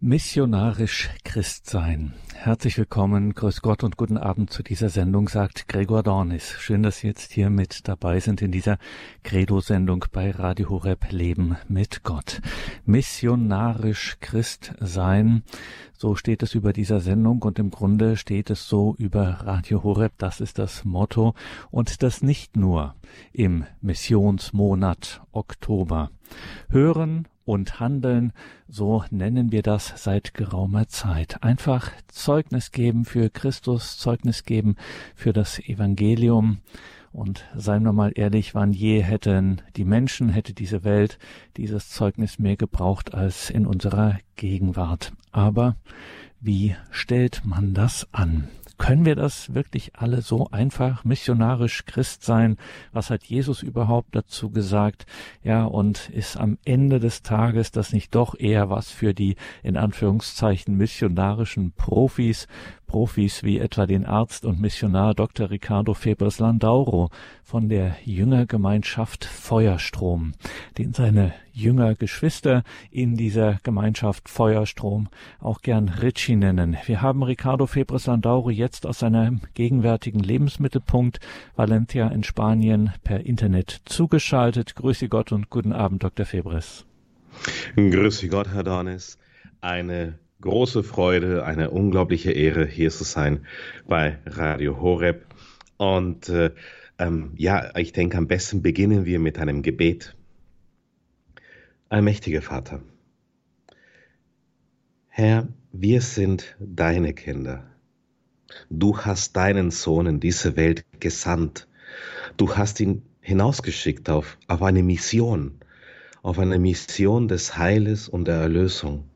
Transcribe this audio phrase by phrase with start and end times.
[0.00, 2.14] Missionarisch Christ sein.
[2.32, 6.54] Herzlich willkommen, grüß Gott und guten Abend zu dieser Sendung, sagt Gregor Dornis.
[6.60, 8.78] Schön, dass Sie jetzt hier mit dabei sind in dieser
[9.24, 12.40] Credo-Sendung bei Radio Horeb Leben mit Gott.
[12.84, 15.42] Missionarisch Christ sein.
[15.94, 20.12] So steht es über dieser Sendung und im Grunde steht es so über Radio Horeb.
[20.16, 21.34] Das ist das Motto
[21.72, 22.94] und das nicht nur
[23.32, 26.12] im Missionsmonat Oktober.
[26.68, 28.32] Hören und Handeln,
[28.68, 31.42] so nennen wir das seit geraumer Zeit.
[31.42, 34.76] Einfach Zeugnis geben für Christus, Zeugnis geben
[35.14, 36.58] für das Evangelium.
[37.10, 41.18] Und seien wir mal ehrlich, wann je hätten die Menschen, hätte diese Welt
[41.56, 45.14] dieses Zeugnis mehr gebraucht als in unserer Gegenwart.
[45.32, 45.76] Aber
[46.40, 48.48] wie stellt man das an?
[48.78, 52.56] Können wir das wirklich alle so einfach missionarisch Christ sein?
[52.92, 55.04] Was hat Jesus überhaupt dazu gesagt?
[55.42, 59.76] Ja, und ist am Ende des Tages das nicht doch eher was für die in
[59.76, 62.46] Anführungszeichen missionarischen Profis,
[62.88, 65.50] Profis wie etwa den Arzt und Missionar Dr.
[65.50, 67.10] Ricardo Febres Landauro
[67.44, 70.32] von der Jüngergemeinschaft Feuerstrom,
[70.78, 76.76] den seine Jüngergeschwister in dieser Gemeinschaft Feuerstrom auch gern Ritchie nennen.
[76.86, 81.20] Wir haben Ricardo Febres Landauro jetzt aus seinem gegenwärtigen Lebensmittelpunkt
[81.54, 84.74] Valencia in Spanien per Internet zugeschaltet.
[84.74, 86.26] Grüße Gott und guten Abend, Dr.
[86.26, 86.86] Febres.
[87.76, 89.18] Grüße Gott, Herr Dornis.
[89.60, 93.46] Eine große Freude, eine unglaubliche Ehre, hier zu sein
[93.86, 95.26] bei Radio Horeb.
[95.76, 96.52] Und äh,
[96.98, 100.16] ähm, ja, ich denke, am besten beginnen wir mit einem Gebet.
[101.88, 102.82] Allmächtiger Vater,
[105.08, 107.64] Herr, wir sind deine Kinder.
[108.70, 111.66] Du hast deinen Sohn in diese Welt gesandt.
[112.36, 115.58] Du hast ihn hinausgeschickt auf, auf eine Mission,
[116.22, 119.07] auf eine Mission des Heiles und der Erlösung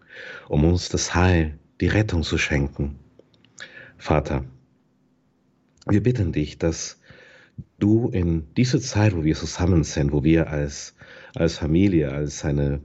[0.49, 2.99] um uns das Heil, die Rettung zu schenken.
[3.97, 4.45] Vater,
[5.87, 7.01] wir bitten dich, dass
[7.79, 10.95] du in dieser Zeit, wo wir zusammen sind, wo wir als,
[11.35, 12.81] als Familie, als eine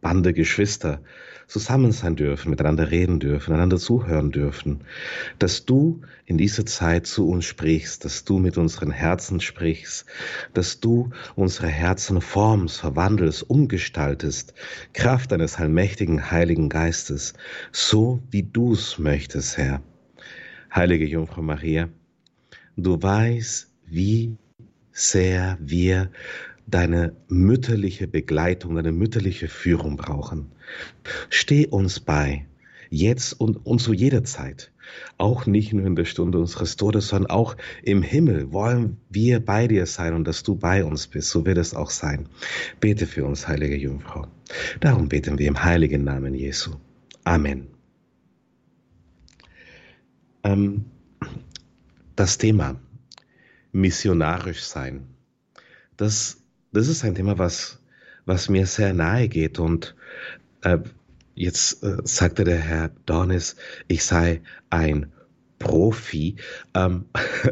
[0.00, 1.02] Bande Geschwister
[1.46, 4.80] zusammen sein dürfen, miteinander reden dürfen, einander zuhören dürfen,
[5.38, 10.06] dass du in dieser Zeit zu uns sprichst, dass du mit unseren Herzen sprichst,
[10.54, 14.54] dass du unsere Herzen formst, verwandelst, umgestaltest,
[14.92, 17.34] Kraft deines allmächtigen Heiligen Geistes,
[17.70, 19.82] so wie du es möchtest, Herr.
[20.74, 21.88] Heilige Jungfrau Maria,
[22.76, 24.36] du weißt, wie
[24.90, 26.10] sehr wir
[26.66, 30.50] deine mütterliche Begleitung, deine mütterliche Führung brauchen.
[31.30, 32.46] Steh uns bei,
[32.90, 34.72] jetzt und, und zu jeder Zeit.
[35.18, 39.66] Auch nicht nur in der Stunde unseres Todes, sondern auch im Himmel wollen wir bei
[39.66, 41.30] dir sein und dass du bei uns bist.
[41.30, 42.28] So wird es auch sein.
[42.80, 44.28] Bete für uns, heilige Jungfrau.
[44.80, 46.72] Darum beten wir im heiligen Namen Jesu.
[47.24, 47.66] Amen.
[50.44, 50.84] Ähm,
[52.14, 52.80] das Thema
[53.72, 55.08] missionarisch sein,
[55.96, 56.46] das
[56.76, 57.80] das ist ein Thema, was,
[58.26, 59.58] was mir sehr nahe geht.
[59.58, 59.94] Und
[60.66, 60.78] äh,
[61.34, 63.56] jetzt äh, sagte der Herr Dornis,
[63.86, 65.12] ich sei ein
[65.58, 66.36] Profi.
[66.74, 67.06] Ähm,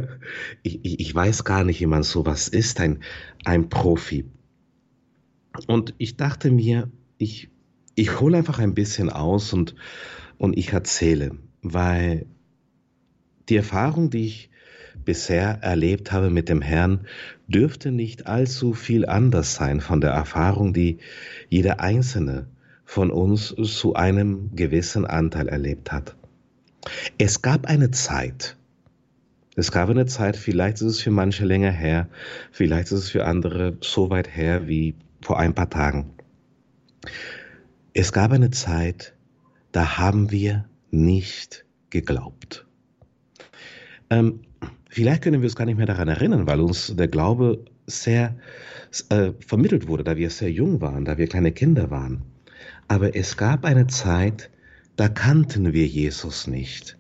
[0.63, 3.03] ich, ich weiß gar nicht, wie man sowas ist, ein,
[3.45, 4.25] ein Profi.
[5.69, 7.51] Und ich dachte mir, ich,
[7.95, 9.77] ich hole einfach ein bisschen aus und,
[10.37, 12.27] und ich erzähle, weil
[13.49, 14.51] die Erfahrung, die ich
[15.05, 17.07] bisher erlebt habe mit dem Herrn,
[17.47, 20.99] dürfte nicht allzu viel anders sein von der Erfahrung, die
[21.49, 22.49] jeder Einzelne
[22.85, 26.17] von uns zu einem gewissen Anteil erlebt hat.
[27.19, 28.57] Es gab eine Zeit,
[29.57, 32.09] es gab eine Zeit, vielleicht ist es für manche länger her,
[32.51, 36.11] vielleicht ist es für andere so weit her wie vor ein paar Tagen.
[37.95, 39.15] Es gab eine Zeit,
[39.73, 42.67] da haben wir nicht geglaubt.
[44.11, 44.41] Ähm,
[44.95, 48.37] Vielleicht können wir uns gar nicht mehr daran erinnern, weil uns der Glaube sehr
[49.09, 52.23] äh, vermittelt wurde, da wir sehr jung waren, da wir kleine Kinder waren.
[52.89, 54.51] Aber es gab eine Zeit,
[54.97, 56.99] da kannten wir Jesus nicht.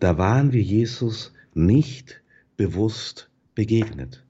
[0.00, 2.22] Da waren wir Jesus nicht
[2.56, 4.24] bewusst begegnet.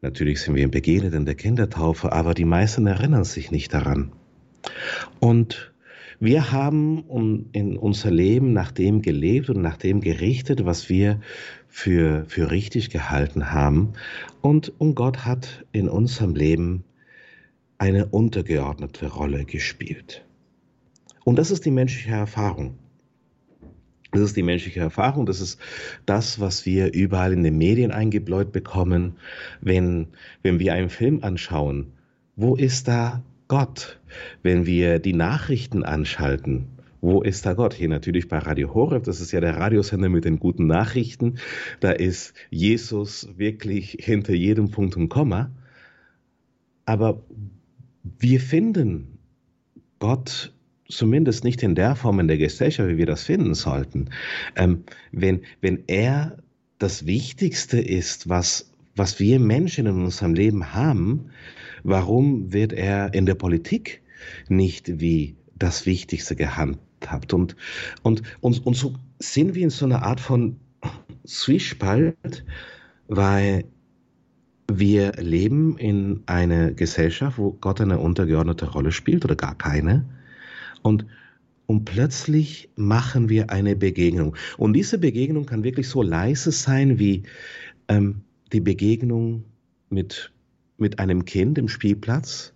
[0.00, 4.12] Natürlich sind wir ihm begegnet in der Kindertaufe, aber die meisten erinnern sich nicht daran.
[5.18, 5.72] Und
[6.20, 7.04] wir haben
[7.52, 11.20] in unser Leben nach dem gelebt und nach dem gerichtet, was wir
[11.68, 13.92] für, für richtig gehalten haben.
[14.40, 16.84] Und, und Gott hat in unserem Leben
[17.78, 20.24] eine untergeordnete Rolle gespielt.
[21.28, 22.78] Und das ist die menschliche Erfahrung.
[24.12, 25.60] Das ist die menschliche Erfahrung, das ist
[26.06, 29.18] das, was wir überall in den Medien eingebläut bekommen,
[29.60, 30.06] wenn,
[30.42, 31.92] wenn wir einen Film anschauen.
[32.34, 34.00] Wo ist da Gott?
[34.42, 36.68] Wenn wir die Nachrichten anschalten,
[37.02, 37.74] wo ist da Gott?
[37.74, 41.34] Hier natürlich bei Radio Horeb, das ist ja der Radiosender mit den guten Nachrichten.
[41.80, 45.50] Da ist Jesus wirklich hinter jedem Punkt und Komma.
[46.86, 47.22] Aber
[48.18, 49.18] wir finden
[49.98, 50.54] Gott
[50.88, 54.10] zumindest nicht in der Form in der Gesellschaft, wie wir das finden sollten.
[54.56, 56.38] Ähm, wenn, wenn er
[56.78, 61.30] das Wichtigste ist, was, was wir Menschen in unserem Leben haben,
[61.82, 64.02] warum wird er in der Politik
[64.48, 67.34] nicht wie das Wichtigste gehandhabt?
[67.34, 67.56] Und,
[68.02, 70.56] und, und, und so sind wir in so einer Art von
[71.26, 72.44] Zwiespalt,
[73.08, 73.64] weil
[74.70, 80.04] wir leben in einer Gesellschaft, wo Gott eine untergeordnete Rolle spielt oder gar keine.
[80.82, 81.06] Und,
[81.66, 84.36] und plötzlich machen wir eine Begegnung.
[84.56, 87.24] Und diese Begegnung kann wirklich so leise sein wie
[87.88, 88.22] ähm,
[88.52, 89.44] die Begegnung
[89.90, 90.32] mit,
[90.76, 92.54] mit einem Kind im Spielplatz.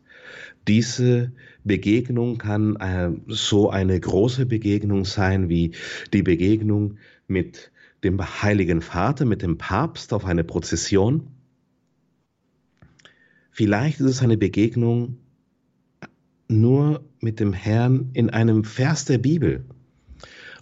[0.69, 1.33] Diese
[1.65, 5.73] Begegnung kann äh, so eine große Begegnung sein wie
[6.13, 7.71] die Begegnung mit
[8.05, 11.29] dem Heiligen Vater, mit dem Papst auf einer Prozession.
[13.51, 15.19] Vielleicht ist es eine Begegnung
[16.53, 19.65] nur mit dem Herrn in einem Vers der Bibel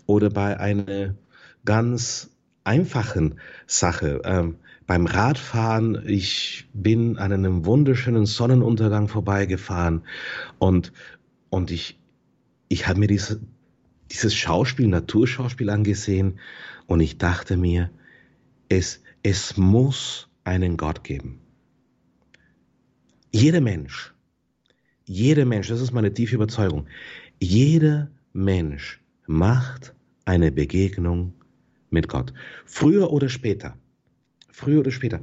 [0.06, 1.14] oder bei einer
[1.64, 2.30] ganz
[2.64, 4.22] einfachen Sache.
[4.24, 4.56] Ähm,
[4.86, 10.02] beim Radfahren, ich bin an einem wunderschönen Sonnenuntergang vorbeigefahren
[10.58, 10.92] und,
[11.48, 12.00] und ich,
[12.68, 13.40] ich habe mir diese,
[14.10, 16.40] dieses Schauspiel, Naturschauspiel angesehen
[16.86, 17.90] und ich dachte mir,
[18.68, 21.40] es, es muss einen Gott geben.
[23.32, 24.12] Jeder Mensch,
[25.10, 26.86] jeder Mensch, das ist meine tiefe Überzeugung,
[27.40, 29.92] jeder Mensch macht
[30.24, 31.34] eine Begegnung
[31.90, 32.32] mit Gott.
[32.64, 33.76] Früher oder später.
[34.52, 35.20] Früher oder später.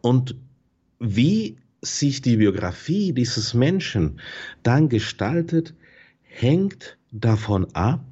[0.00, 0.34] Und
[0.98, 4.20] wie sich die Biografie dieses Menschen
[4.64, 5.74] dann gestaltet,
[6.22, 8.04] hängt davon ab,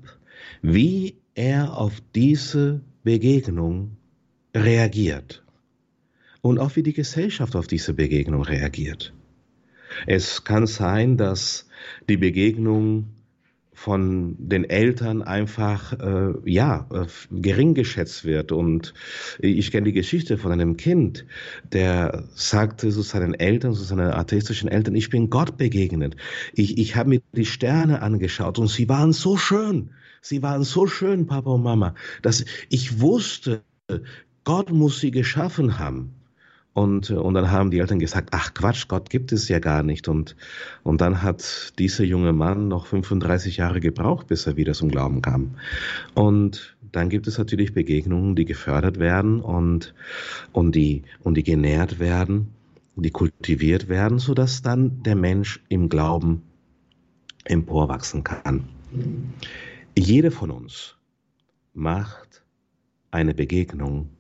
[0.63, 3.97] wie er auf diese Begegnung
[4.55, 5.45] reagiert
[6.41, 9.13] und auch wie die Gesellschaft auf diese Begegnung reagiert.
[10.07, 11.69] Es kann sein, dass
[12.09, 13.09] die Begegnung
[13.79, 18.93] von den Eltern einfach äh, ja äh, gering geschätzt wird und
[19.39, 21.25] ich kenne die Geschichte von einem Kind,
[21.73, 26.17] der sagte zu seinen Eltern, zu seinen atheistischen Eltern, ich bin Gott begegnet.
[26.55, 29.91] Ich ich habe mir die Sterne angeschaut und sie waren so schön.
[30.21, 33.63] Sie waren so schön, Papa und Mama, dass ich wusste,
[34.43, 36.18] Gott muss sie geschaffen haben.
[36.79, 40.07] Und, und dann haben die Eltern gesagt, ach Quatsch, Gott gibt es ja gar nicht.
[40.07, 40.37] Und,
[40.85, 45.21] und dann hat dieser junge Mann noch 35 Jahre gebraucht, bis er wieder zum Glauben
[45.21, 45.57] kam.
[46.15, 49.93] Und dann gibt es natürlich Begegnungen, die gefördert werden und,
[50.53, 52.55] und, die, und die genährt werden,
[52.95, 56.43] die kultiviert werden, sodass dann der Mensch im Glauben
[57.43, 58.69] emporwachsen kann.
[59.99, 60.95] Jeder von uns
[61.75, 62.45] macht
[63.11, 64.11] eine Begegnung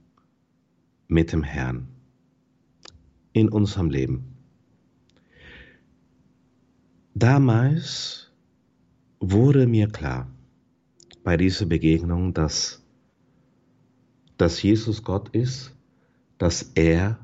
[1.06, 1.86] mit dem Herrn
[3.38, 4.34] in unserem Leben.
[7.14, 8.30] Damals
[9.20, 10.30] wurde mir klar
[11.24, 12.82] bei dieser Begegnung, dass,
[14.36, 15.74] dass Jesus Gott ist,
[16.38, 17.18] dass er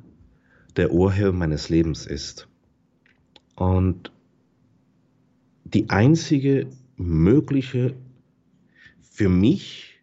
[0.77, 2.49] der Urheber meines Lebens ist.
[3.55, 4.11] Und
[5.65, 7.95] die einzige mögliche
[9.01, 10.01] für mich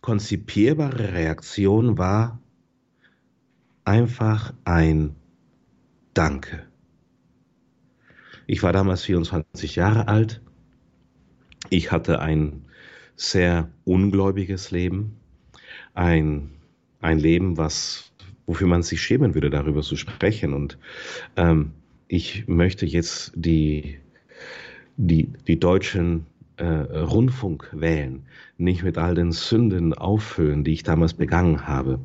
[0.00, 2.40] konzipierbare Reaktion war
[3.84, 5.16] einfach ein
[6.18, 6.66] Danke.
[8.48, 10.40] Ich war damals 24 Jahre alt.
[11.70, 12.64] Ich hatte ein
[13.14, 15.14] sehr ungläubiges Leben,
[15.94, 16.50] ein,
[17.00, 18.10] ein Leben, was,
[18.46, 20.54] wofür man sich schämen würde, darüber zu sprechen.
[20.54, 20.76] Und
[21.36, 21.70] ähm,
[22.08, 24.00] ich möchte jetzt die,
[24.96, 31.14] die, die deutschen äh, Rundfunk wählen, nicht mit all den Sünden auffüllen, die ich damals
[31.14, 32.00] begangen habe,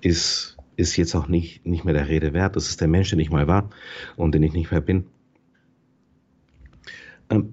[0.00, 2.56] ist ist jetzt auch nicht, nicht mehr der Rede wert.
[2.56, 3.70] Das ist der Mensch, den ich mal war
[4.16, 5.06] und den ich nicht mehr bin.
[7.28, 7.52] Ähm,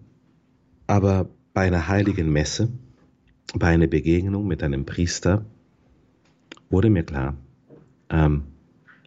[0.88, 2.72] aber bei einer heiligen Messe,
[3.54, 5.46] bei einer Begegnung mit einem Priester,
[6.70, 7.38] wurde mir klar,
[8.10, 8.44] ähm,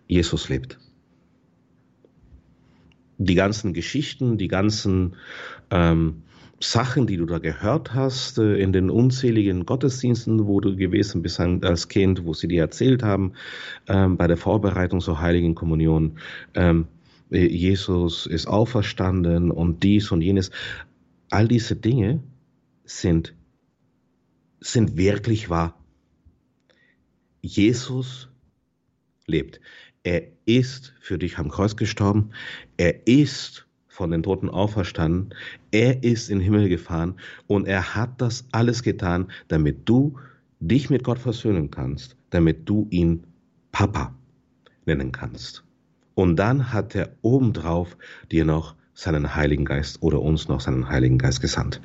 [0.06, 0.78] Jesus lebt.
[3.18, 5.16] Die ganzen Geschichten, die ganzen
[5.70, 6.22] ähm,
[6.62, 11.40] Sachen, die du da gehört hast, äh, in den unzähligen Gottesdiensten, wo du gewesen bist
[11.40, 13.32] als Kind, wo sie dir erzählt haben,
[13.88, 16.18] ähm, bei der Vorbereitung zur Heiligen Kommunion,
[16.54, 16.86] ähm,
[17.30, 20.50] äh, Jesus ist auferstanden und dies und jenes.
[21.30, 22.22] All diese Dinge
[22.84, 23.34] sind,
[24.60, 25.82] sind wirklich wahr.
[27.40, 28.28] Jesus
[29.26, 29.60] lebt.
[30.02, 32.30] Er ist für dich am Kreuz gestorben.
[32.76, 33.66] Er ist
[34.00, 35.34] von den Toten auferstanden,
[35.72, 37.16] er ist in den Himmel gefahren
[37.48, 40.18] und er hat das alles getan, damit du
[40.58, 43.24] dich mit Gott versöhnen kannst, damit du ihn
[43.72, 44.14] Papa
[44.86, 45.64] nennen kannst.
[46.14, 47.98] Und dann hat er obendrauf
[48.32, 51.82] dir noch seinen Heiligen Geist oder uns noch seinen Heiligen Geist gesandt.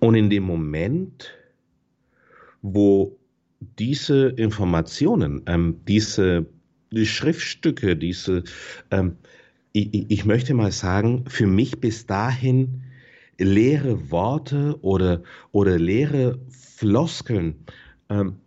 [0.00, 1.34] Und in dem Moment,
[2.62, 3.14] wo
[3.60, 6.46] diese Informationen, ähm, diese
[6.90, 8.44] die Schriftstücke, diese,
[8.90, 9.16] ähm,
[9.72, 12.82] ich, ich möchte mal sagen, für mich bis dahin
[13.38, 17.64] leere Worte oder, oder leere Floskeln
[18.08, 18.40] ähm,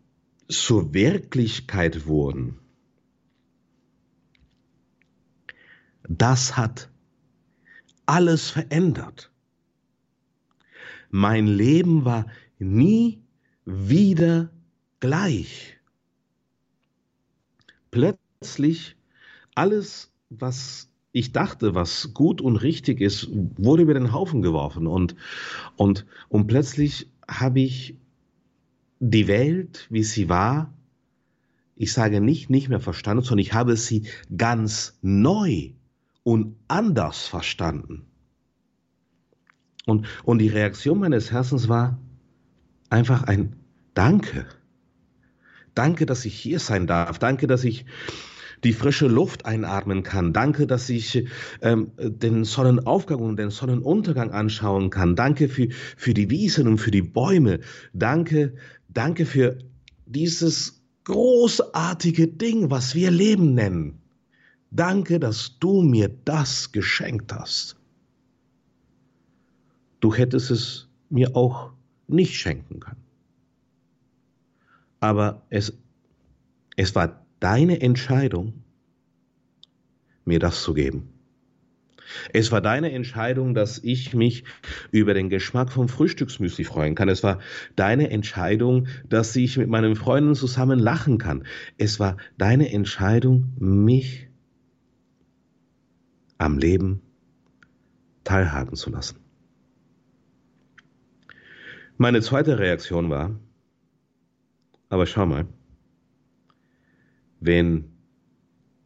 [0.48, 2.58] zur Wirklichkeit wurden.
[6.08, 6.90] Das hat
[8.06, 9.32] alles verändert.
[11.10, 12.26] Mein Leben war
[12.60, 13.22] nie
[13.66, 14.50] wieder
[15.00, 15.78] gleich.
[17.92, 18.21] Plötzlich
[19.56, 25.16] alles, was ich dachte, was gut und richtig ist, wurde über den Haufen geworfen und,
[25.76, 27.98] und, und plötzlich habe ich
[29.00, 30.74] die Welt, wie sie war,
[31.76, 35.72] ich sage nicht nicht mehr verstanden, sondern ich habe sie ganz neu
[36.24, 38.06] und anders verstanden.
[39.86, 41.98] Und, und die Reaktion meines Herzens war
[42.90, 43.56] einfach ein
[43.94, 44.46] Danke.
[45.76, 47.20] Danke, dass ich hier sein darf.
[47.20, 47.86] Danke, dass ich
[48.64, 50.34] die frische Luft einatmen kann.
[50.34, 51.26] Danke, dass ich
[51.62, 55.16] ähm, den Sonnenaufgang und den Sonnenuntergang anschauen kann.
[55.16, 57.60] Danke für, für die Wiesen und für die Bäume.
[57.94, 58.54] Danke,
[58.90, 59.58] danke für
[60.06, 64.00] dieses großartige Ding, was wir Leben nennen.
[64.70, 67.76] Danke, dass du mir das geschenkt hast.
[70.00, 71.72] Du hättest es mir auch
[72.08, 73.11] nicht schenken können.
[75.02, 75.78] Aber es,
[76.78, 78.64] es war deine Entscheidung,
[80.24, 81.10] mir das zu geben.
[82.34, 84.44] Es war deine Entscheidung, dass ich mich
[84.92, 87.10] über den Geschmack vom Frühstücksmüsli freuen kann.
[87.10, 87.40] Es war
[87.76, 91.46] deine Entscheidung, dass ich mit meinen Freunden zusammen lachen kann.
[91.78, 94.28] Es war deine Entscheidung, mich
[96.38, 97.02] am Leben
[98.24, 99.18] teilhaben zu lassen.
[101.98, 103.40] Meine zweite Reaktion war,
[104.92, 105.48] aber schau mal,
[107.40, 107.86] wenn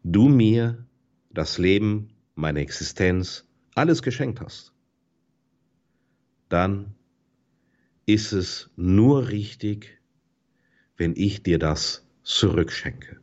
[0.04, 0.86] du mir
[1.32, 4.72] das Leben, meine Existenz, alles geschenkt hast,
[6.48, 6.94] dann
[8.06, 10.00] ist es nur richtig,
[10.96, 13.20] wenn ich dir das zurückschenke.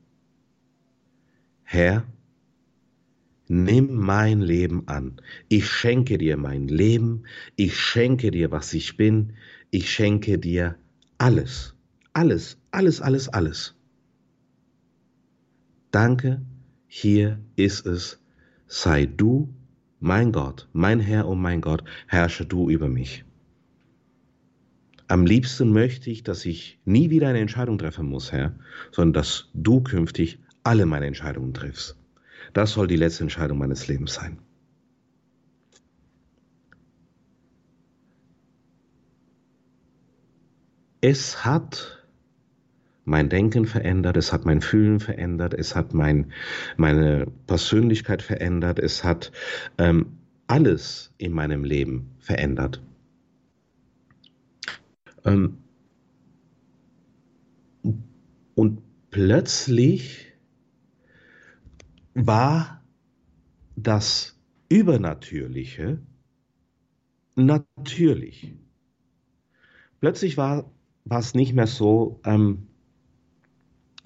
[1.62, 2.04] Herr,
[3.46, 5.20] nimm mein Leben an.
[5.48, 9.34] Ich schenke dir mein Leben, ich schenke dir, was ich bin,
[9.70, 10.76] ich schenke dir
[11.16, 11.76] alles.
[12.12, 13.74] Alles, alles, alles, alles.
[15.90, 16.42] Danke,
[16.86, 18.18] hier ist es.
[18.66, 19.54] Sei du
[20.00, 23.24] mein Gott, mein Herr und mein Gott, herrsche du über mich.
[25.08, 28.54] Am liebsten möchte ich, dass ich nie wieder eine Entscheidung treffen muss, Herr,
[28.90, 31.96] sondern dass du künftig alle meine Entscheidungen triffst.
[32.52, 34.38] Das soll die letzte Entscheidung meines Lebens sein.
[41.00, 42.01] Es hat
[43.04, 46.32] mein Denken verändert, es hat mein Fühlen verändert, es hat mein,
[46.76, 49.32] meine Persönlichkeit verändert, es hat
[49.78, 52.82] ähm, alles in meinem Leben verändert.
[55.24, 55.58] Ähm,
[58.54, 60.32] und plötzlich
[62.14, 62.84] war
[63.76, 65.98] das Übernatürliche
[67.34, 68.54] natürlich.
[70.00, 70.70] Plötzlich war,
[71.08, 72.68] es nicht mehr so, ähm,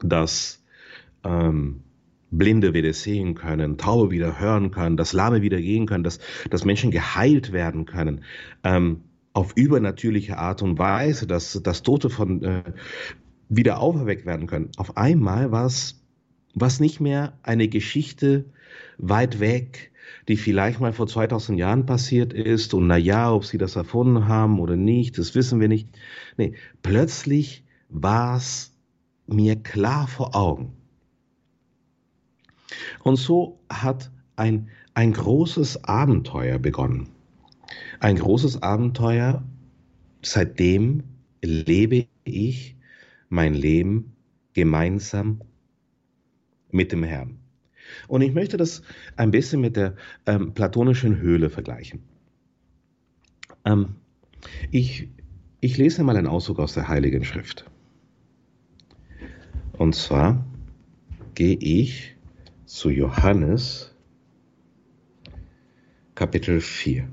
[0.03, 0.63] dass
[1.25, 1.83] ähm,
[2.31, 6.19] Blinde wieder sehen können, Taube wieder hören können, dass Lahme wieder gehen können, dass,
[6.51, 8.23] dass Menschen geheilt werden können.
[8.65, 12.63] Ähm, auf übernatürliche Art und Weise, dass, dass Tote von äh,
[13.49, 14.71] wieder auferweckt werden können.
[14.77, 16.03] Auf einmal war es
[16.55, 18.47] was nicht mehr eine Geschichte
[18.97, 19.93] weit weg,
[20.29, 24.27] die vielleicht mal vor 2000 Jahren passiert ist und na ja, ob sie das erfunden
[24.27, 25.89] haben oder nicht, das wissen wir nicht.
[26.37, 28.76] Nee, plötzlich war es
[29.27, 30.73] mir klar vor Augen.
[33.03, 37.09] Und so hat ein, ein großes Abenteuer begonnen.
[38.01, 39.43] Ein großes Abenteuer,
[40.23, 41.03] seitdem
[41.43, 42.77] lebe ich
[43.29, 44.17] mein Leben
[44.53, 45.41] gemeinsam
[46.71, 47.39] mit dem Herrn.
[48.09, 48.83] Und ich möchte das
[49.17, 49.95] ein bisschen mit der
[50.27, 52.03] ähm, platonischen Höhle vergleichen.
[53.65, 53.97] Ähm,
[54.71, 55.09] ich,
[55.61, 57.65] ich lese mal einen Auszug aus der Heiligen Schrift.
[59.79, 60.47] Und zwar
[61.35, 62.17] gehe ich
[62.65, 63.95] zu Johannes
[66.15, 67.07] Kapitel 4.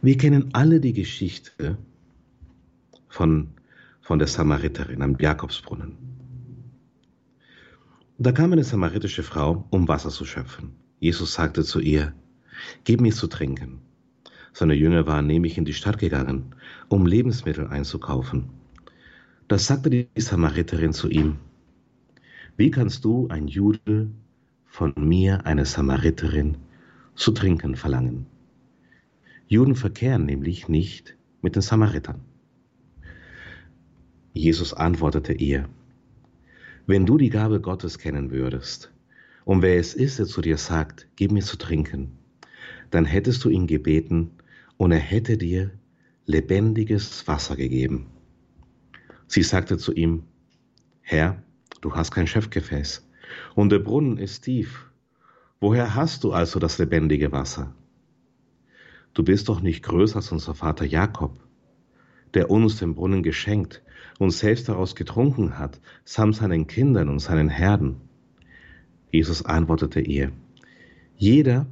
[0.00, 1.76] Wir kennen alle die Geschichte
[3.08, 3.48] von,
[4.00, 5.96] von der Samariterin am Jakobsbrunnen.
[8.18, 10.76] Da kam eine samaritische Frau, um Wasser zu schöpfen.
[11.00, 12.12] Jesus sagte zu ihr,
[12.84, 13.80] Gib mir zu trinken.
[14.52, 16.54] Seine Jünger waren nämlich in die Stadt gegangen,
[16.88, 18.57] um Lebensmittel einzukaufen.
[19.48, 21.38] Da sagte die Samariterin zu ihm,
[22.58, 24.10] Wie kannst du, ein Jude,
[24.66, 26.58] von mir, eine Samariterin,
[27.14, 28.26] zu trinken verlangen?
[29.46, 32.20] Juden verkehren nämlich nicht mit den Samaritern.
[34.34, 35.66] Jesus antwortete ihr,
[36.86, 38.92] wenn du die Gabe Gottes kennen würdest,
[39.46, 42.18] und wer es ist, der zu dir sagt, gib mir zu trinken,
[42.90, 44.32] dann hättest du ihn gebeten,
[44.76, 45.70] und er hätte dir
[46.26, 48.08] lebendiges Wasser gegeben.
[49.28, 50.22] Sie sagte zu ihm,
[51.02, 51.42] Herr,
[51.82, 53.06] du hast kein Schöpfgefäß,
[53.54, 54.90] und der Brunnen ist tief.
[55.60, 57.74] Woher hast du also das lebendige Wasser?
[59.12, 61.38] Du bist doch nicht größer als unser Vater Jakob,
[62.32, 63.82] der uns den Brunnen geschenkt
[64.18, 68.00] und selbst daraus getrunken hat, samt seinen Kindern und seinen Herden.
[69.10, 70.32] Jesus antwortete ihr,
[71.16, 71.66] jeder,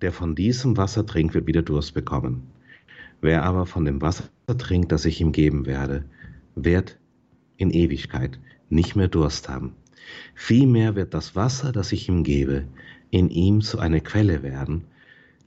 [0.00, 2.50] der von diesem Wasser trinkt, wird wieder Durst bekommen.
[3.20, 6.04] Wer aber von dem Wasser trinkt, das ich ihm geben werde,
[6.54, 6.98] wird
[7.56, 9.74] in Ewigkeit nicht mehr Durst haben.
[10.34, 12.66] Vielmehr wird das Wasser, das ich ihm gebe,
[13.10, 14.84] in ihm zu einer Quelle werden,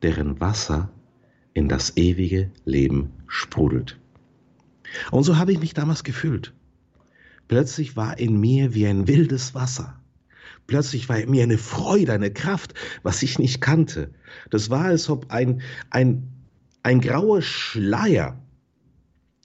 [0.01, 0.91] deren Wasser
[1.53, 3.99] in das ewige Leben sprudelt.
[5.11, 6.53] Und so habe ich mich damals gefühlt.
[7.47, 9.99] Plötzlich war in mir wie ein wildes Wasser.
[10.65, 12.73] Plötzlich war in mir eine Freude, eine Kraft,
[13.03, 14.11] was ich nicht kannte.
[14.49, 16.27] Das war, als ob ein, ein,
[16.83, 18.41] ein grauer Schleier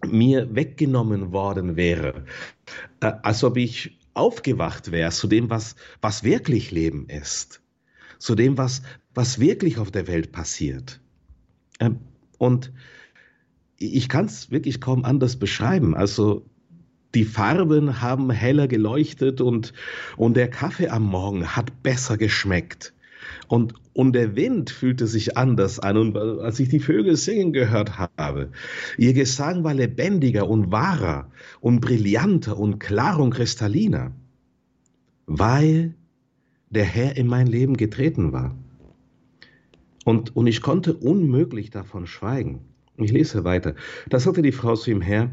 [0.06, 2.24] mir weggenommen worden wäre.
[3.00, 7.62] Äh, als ob ich aufgewacht wäre zu dem, was, was wirklich Leben ist.
[8.18, 8.82] Zu dem, was,
[9.14, 11.00] was wirklich auf der Welt passiert.
[11.80, 11.98] Ähm,
[12.38, 12.72] und
[13.76, 15.96] ich kann es wirklich kaum anders beschreiben.
[15.96, 16.46] Also
[17.14, 19.72] die Farben haben heller geleuchtet und,
[20.16, 22.94] und der Kaffee am Morgen hat besser geschmeckt.
[23.48, 25.96] Und, und der Wind fühlte sich anders an.
[25.96, 28.50] Und als ich die Vögel singen gehört habe,
[28.96, 34.12] ihr Gesang war lebendiger und wahrer und brillanter und klar und kristalliner,
[35.26, 35.94] weil
[36.70, 38.56] der Herr in mein Leben getreten war.
[40.04, 42.60] Und, und ich konnte unmöglich davon schweigen.
[42.96, 43.74] Ich lese weiter.
[44.08, 45.30] Da sagte die Frau zu ihm, Herr,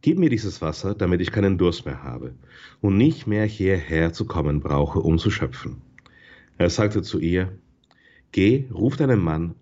[0.00, 2.34] gib mir dieses Wasser, damit ich keinen Durst mehr habe
[2.80, 5.82] und nicht mehr hierher zu kommen brauche, um zu schöpfen.
[6.58, 7.56] Er sagte zu ihr,
[8.32, 9.54] Geh, ruf deinen Mann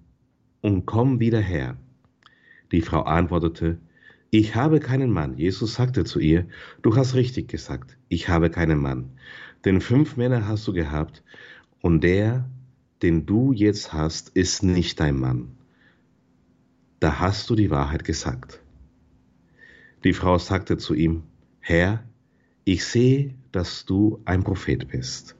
[0.60, 1.76] und komm wieder her.
[2.72, 3.78] Die Frau antwortete,
[4.30, 5.38] ich habe keinen Mann.
[5.38, 6.48] Jesus sagte zu ihr,
[6.82, 9.10] du hast richtig gesagt, ich habe keinen Mann.
[9.64, 11.22] Denn fünf Männer hast du gehabt
[11.80, 12.48] und der,
[13.02, 15.52] den du jetzt hast, ist nicht dein Mann.
[16.98, 18.60] Da hast du die Wahrheit gesagt.
[20.02, 21.22] Die Frau sagte zu ihm,
[21.60, 22.02] Herr,
[22.64, 25.35] ich sehe, dass du ein Prophet bist.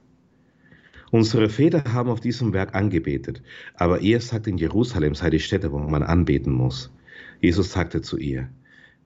[1.09, 3.41] Unsere Väter haben auf diesem Werk angebetet,
[3.75, 6.91] aber ihr sagt, in Jerusalem sei die Stätte, wo man anbeten muss.
[7.39, 8.49] Jesus sagte zu ihr,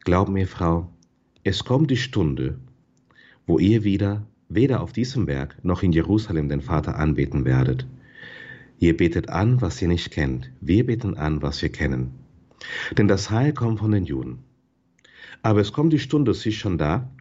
[0.04, 0.92] Glaub mir, Frau,
[1.44, 2.60] es kommt die Stunde,
[3.46, 7.86] wo ihr wieder weder auf diesem Berg noch in Jerusalem den Vater anbeten werdet.
[8.80, 10.52] Ihr betet an, was ihr nicht kennt.
[10.60, 12.16] Wir beten an, was wir kennen.
[12.98, 14.40] Denn das Heil kommt von den Juden.
[15.44, 17.12] Aber es kommt die Stunde, sie ist schon da,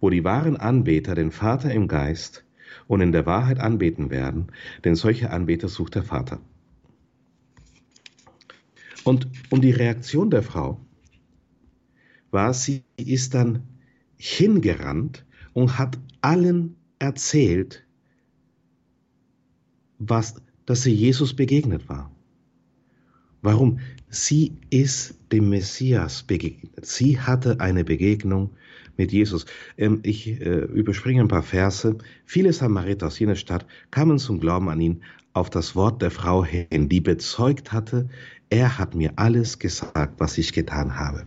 [0.00, 2.44] wo die wahren Anbeter den Vater im Geist
[2.90, 4.48] und in der Wahrheit anbeten werden,
[4.82, 6.40] denn solche Anbeter sucht der Vater.
[9.04, 10.80] Und, und die Reaktion der Frau
[12.32, 13.62] war, sie ist dann
[14.16, 17.86] hingerannt und hat allen erzählt,
[19.98, 22.10] was dass sie Jesus begegnet war.
[23.40, 23.78] Warum?
[24.08, 26.84] Sie ist dem Messias begegnet.
[26.84, 28.50] Sie hatte eine Begegnung
[29.00, 29.46] mit Jesus.
[29.78, 31.96] Ähm, ich äh, überspringe ein paar Verse.
[32.26, 35.00] Viele Samariter aus jener Stadt kamen zum Glauben an ihn
[35.32, 38.08] auf das Wort der Frau hin, die bezeugt hatte,
[38.50, 41.24] er hat mir alles gesagt, was ich getan habe.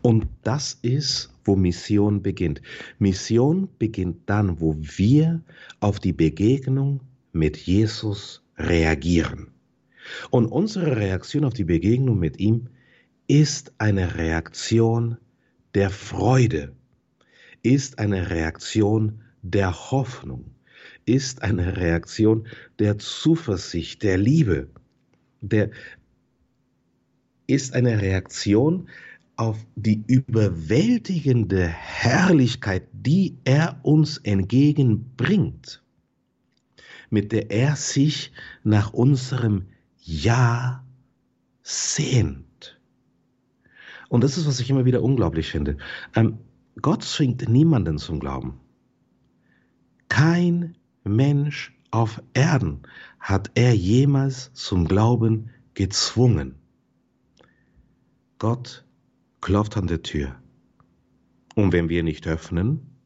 [0.00, 2.62] Und das ist, wo Mission beginnt.
[2.98, 5.42] Mission beginnt dann, wo wir
[5.80, 7.00] auf die Begegnung
[7.32, 9.48] mit Jesus reagieren.
[10.30, 12.68] Und unsere Reaktion auf die Begegnung mit ihm
[13.26, 15.16] ist eine Reaktion
[15.74, 16.74] der Freude,
[17.62, 20.54] ist eine Reaktion der Hoffnung,
[21.06, 22.46] ist eine Reaktion
[22.78, 24.68] der Zuversicht, der Liebe,
[25.40, 25.70] der
[27.46, 28.88] ist eine Reaktion
[29.36, 35.82] auf die überwältigende Herrlichkeit, die er uns entgegenbringt.
[37.12, 38.32] mit der er sich
[38.64, 39.66] nach unserem
[39.98, 40.82] Ja
[41.62, 42.51] sehnt.
[44.12, 45.78] Und das ist, was ich immer wieder unglaublich finde.
[46.14, 46.36] Ähm,
[46.82, 48.60] Gott zwingt niemanden zum Glauben.
[50.10, 52.82] Kein Mensch auf Erden
[53.18, 56.56] hat er jemals zum Glauben gezwungen.
[58.38, 58.84] Gott
[59.40, 60.36] klopft an der Tür.
[61.54, 62.98] Und wenn wir nicht öffnen,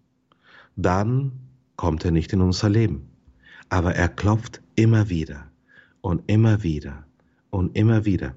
[0.75, 1.38] dann
[1.77, 3.11] kommt er nicht in unser Leben.
[3.69, 5.53] Aber er klopft immer wieder
[6.01, 7.07] und immer wieder
[7.51, 8.35] und immer wieder.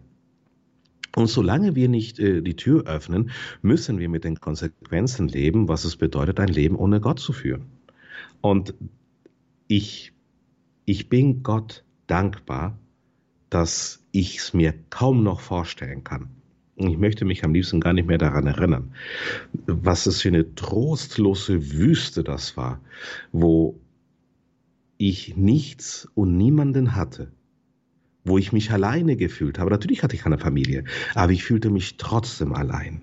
[1.20, 5.84] Und solange wir nicht äh, die Tür öffnen, müssen wir mit den Konsequenzen leben, was
[5.84, 7.66] es bedeutet, ein Leben ohne Gott zu führen.
[8.40, 8.74] Und
[9.68, 10.14] ich,
[10.86, 12.80] ich bin Gott dankbar,
[13.50, 16.30] dass ich es mir kaum noch vorstellen kann.
[16.78, 18.94] Ich möchte mich am liebsten gar nicht mehr daran erinnern,
[19.68, 22.80] was es für eine trostlose Wüste das war,
[23.34, 23.78] wo
[24.98, 27.34] ich nichts und niemanden hatte,
[28.30, 29.72] wo ich mich alleine gefühlt habe.
[29.72, 30.84] Natürlich hatte ich eine Familie,
[31.15, 33.02] aber ich fühlte mich trotzdem allein.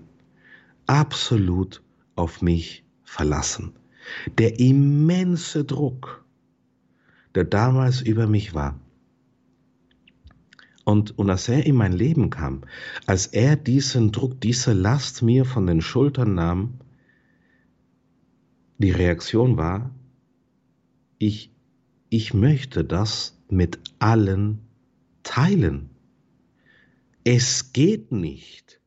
[0.85, 1.81] Absolut
[2.15, 3.73] auf mich verlassen.
[4.37, 6.25] Der immense Druck,
[7.35, 8.79] der damals über mich war,
[10.85, 12.61] und, und als er in mein Leben kam,
[13.07, 16.75] als er diesen Druck, diese Last mir von den Schultern nahm,
[18.77, 19.91] die Reaktion war,
[21.17, 21.51] ich,
[22.07, 24.66] ich möchte das mit allen
[25.27, 25.89] teilen.
[27.23, 28.79] Es geht nicht,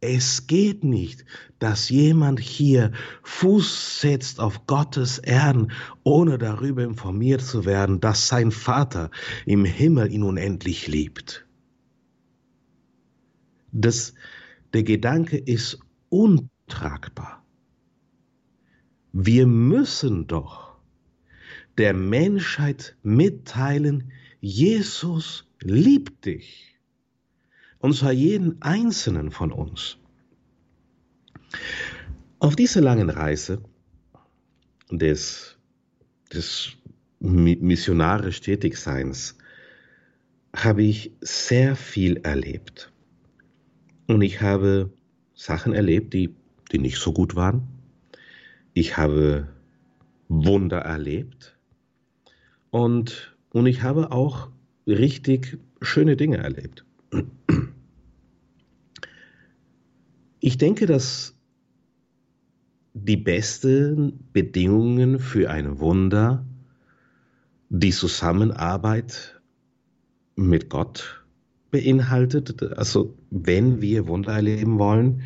[0.00, 1.24] es geht nicht,
[1.60, 2.90] dass jemand hier
[3.22, 5.70] Fuß setzt auf Gottes Erden,
[6.02, 9.10] ohne darüber informiert zu werden, dass sein Vater
[9.46, 11.46] im Himmel ihn unendlich liebt.
[13.70, 14.14] Das,
[14.72, 17.44] der Gedanke ist untragbar.
[19.12, 20.70] Wir müssen doch
[21.78, 26.78] der Menschheit mitteilen, Jesus liebt dich
[27.78, 29.98] und zwar jeden einzelnen von uns.
[32.38, 33.62] Auf dieser langen Reise
[34.90, 35.58] des,
[36.32, 36.76] des
[37.20, 39.36] missionarisch Tätigseins
[40.54, 42.92] habe ich sehr viel erlebt.
[44.06, 44.90] Und ich habe
[45.34, 46.34] Sachen erlebt, die,
[46.72, 47.68] die nicht so gut waren.
[48.72, 49.48] Ich habe
[50.28, 51.56] Wunder erlebt.
[52.70, 54.48] Und, und ich habe auch
[54.86, 56.84] richtig schöne Dinge erlebt.
[60.40, 61.34] Ich denke, dass
[62.94, 66.44] die besten Bedingungen für ein Wunder
[67.68, 69.40] die Zusammenarbeit
[70.34, 71.24] mit Gott
[71.70, 72.62] beinhaltet.
[72.76, 75.22] Also wenn wir Wunder erleben wollen,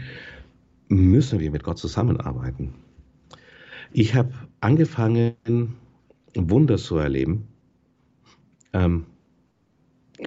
[0.89, 2.75] müssen wir mit Gott zusammenarbeiten.
[3.93, 5.35] Ich habe angefangen,
[6.35, 7.49] Wunder zu erleben,
[8.75, 9.07] ähm,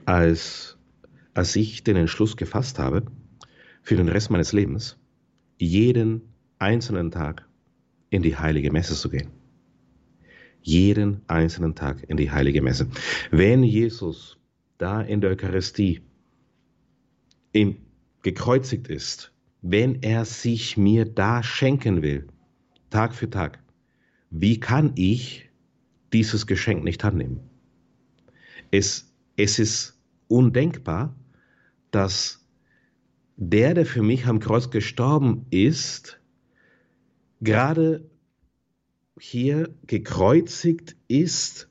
[0.05, 0.77] als,
[1.35, 3.05] als ich den Entschluss gefasst habe,
[3.83, 4.97] für den Rest meines Lebens
[5.59, 6.21] jeden
[6.57, 7.47] einzelnen Tag
[8.09, 9.29] in die heilige Messe zu gehen.
[10.61, 12.87] Jeden einzelnen Tag in die heilige Messe.
[13.31, 14.37] Wenn Jesus
[14.77, 16.01] da in der Eucharistie
[17.51, 17.77] im,
[18.23, 19.31] gekreuzigt ist,
[19.61, 22.27] wenn er sich mir da schenken will,
[22.89, 23.59] Tag für Tag,
[24.29, 25.49] wie kann ich
[26.13, 27.39] dieses Geschenk nicht annehmen?
[28.71, 31.15] Es, es ist undenkbar,
[31.91, 32.45] dass
[33.37, 36.19] der, der für mich am Kreuz gestorben ist,
[37.39, 38.09] gerade
[39.19, 41.69] hier gekreuzigt ist,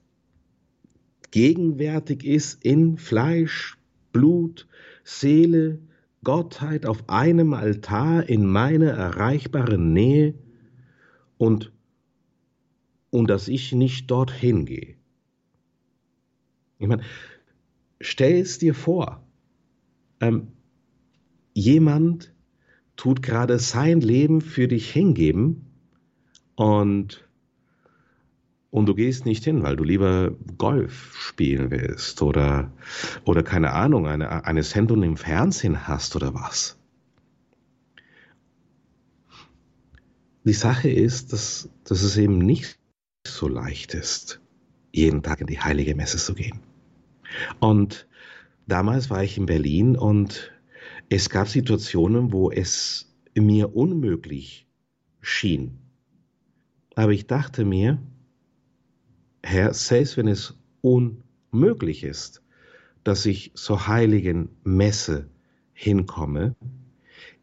[1.30, 3.76] gegenwärtig ist in Fleisch,
[4.12, 4.66] Blut,
[5.04, 5.80] Seele,
[6.24, 10.34] Gottheit auf einem Altar in meiner erreichbaren Nähe
[11.38, 11.72] und,
[13.10, 14.95] und dass ich nicht dorthin gehe.
[16.78, 17.02] Ich meine,
[18.00, 19.22] stell es dir vor,
[20.20, 20.48] ähm,
[21.54, 22.34] jemand
[22.96, 25.66] tut gerade sein Leben für dich hingeben
[26.54, 27.26] und,
[28.70, 32.72] und du gehst nicht hin, weil du lieber Golf spielen willst oder,
[33.24, 36.78] oder keine Ahnung, eine, eine Sendung im Fernsehen hast oder was.
[40.44, 42.78] Die Sache ist, dass, dass es eben nicht
[43.26, 44.40] so leicht ist,
[44.92, 46.60] jeden Tag in die heilige Messe zu gehen.
[47.60, 48.06] Und
[48.66, 50.52] damals war ich in Berlin und
[51.08, 54.66] es gab Situationen, wo es mir unmöglich
[55.20, 55.78] schien.
[56.94, 57.98] Aber ich dachte mir,
[59.42, 62.42] Herr, selbst wenn es unmöglich ist,
[63.04, 65.30] dass ich zur heiligen Messe
[65.72, 66.56] hinkomme,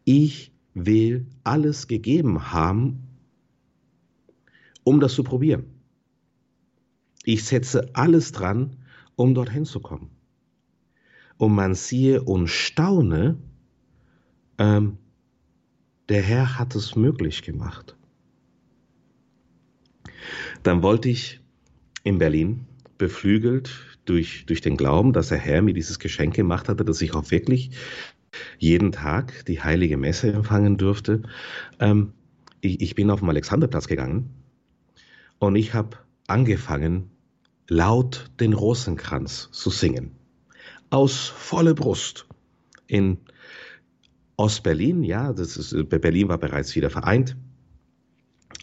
[0.04, 3.04] ich will alles gegeben haben,
[4.82, 5.64] um das zu probieren.
[7.24, 8.76] Ich setze alles dran,
[9.16, 10.10] um dorthin zu kommen.
[11.36, 13.38] Und man siehe und staune,
[14.58, 14.98] ähm,
[16.08, 17.96] der Herr hat es möglich gemacht.
[20.62, 21.40] Dann wollte ich
[22.02, 22.66] in Berlin
[22.98, 23.70] beflügelt
[24.04, 27.30] durch, durch den Glauben, dass der Herr mir dieses Geschenk gemacht hatte, dass ich auch
[27.30, 27.70] wirklich
[28.58, 31.22] jeden Tag die heilige Messe empfangen durfte.
[31.80, 32.12] Ähm,
[32.60, 34.30] ich, ich bin auf dem Alexanderplatz gegangen
[35.38, 37.10] und ich habe angefangen,
[37.68, 40.12] laut den Rosenkranz zu singen.
[40.90, 42.26] Aus voller Brust.
[42.86, 43.18] In
[44.36, 47.36] Ostberlin, ja, das ist, Berlin war bereits wieder vereint.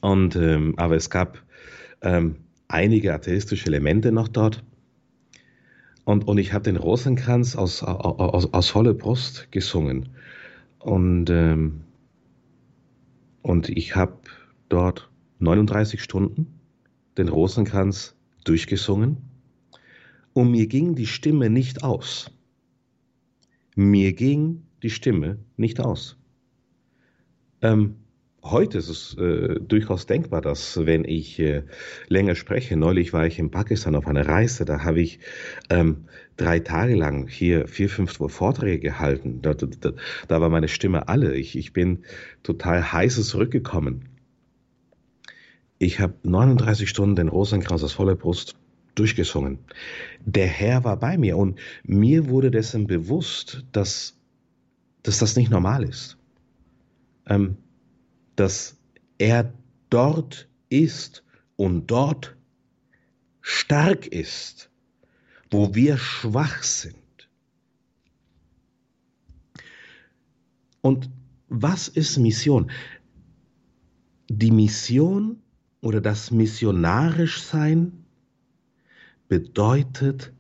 [0.02, 1.42] Und, ähm, aber es gab
[2.02, 2.38] ähm,
[2.68, 4.64] einige atheistische Elemente noch dort.
[6.04, 10.10] Und, und ich habe den Rosenkranz aus, aus, aus voller Brust gesungen.
[10.80, 11.82] Und, ähm,
[13.44, 14.18] und ich habe
[14.70, 15.10] dort
[15.40, 16.60] 39 Stunden
[17.18, 19.18] den Rosenkranz durchgesungen.
[20.34, 22.32] Und mir ging die Stimme nicht aus.
[23.76, 26.18] Mir ging die Stimme nicht aus.
[27.62, 27.96] Ähm,
[28.44, 31.62] Heute ist es äh, durchaus denkbar, dass wenn ich äh,
[32.08, 35.20] länger spreche, neulich war ich in Pakistan auf einer Reise, da habe ich
[35.70, 36.06] ähm,
[36.38, 39.44] drei Tage lang hier vier, fünf Vorträge gehalten.
[39.44, 39.92] Da, da,
[40.28, 41.36] da war meine Stimme alle.
[41.36, 42.00] Ich, ich bin
[42.42, 44.10] total heiße zurückgekommen.
[45.82, 48.56] Ich habe 39 Stunden den Rosenkranz aus voller Brust
[48.94, 49.58] durchgesungen.
[50.24, 54.16] Der Herr war bei mir und mir wurde dessen bewusst, dass,
[55.02, 56.20] dass das nicht normal ist.
[57.26, 57.58] Ähm,
[58.36, 58.78] dass
[59.18, 59.56] er
[59.90, 61.24] dort ist
[61.56, 62.38] und dort
[63.42, 64.70] stark ist,
[65.50, 67.28] wo wir schwach sind.
[70.82, 71.10] Und
[71.50, 72.70] was ist Mission?
[74.30, 75.41] Die Mission
[75.82, 78.06] oder das missionarisch sein
[79.28, 80.32] bedeutet,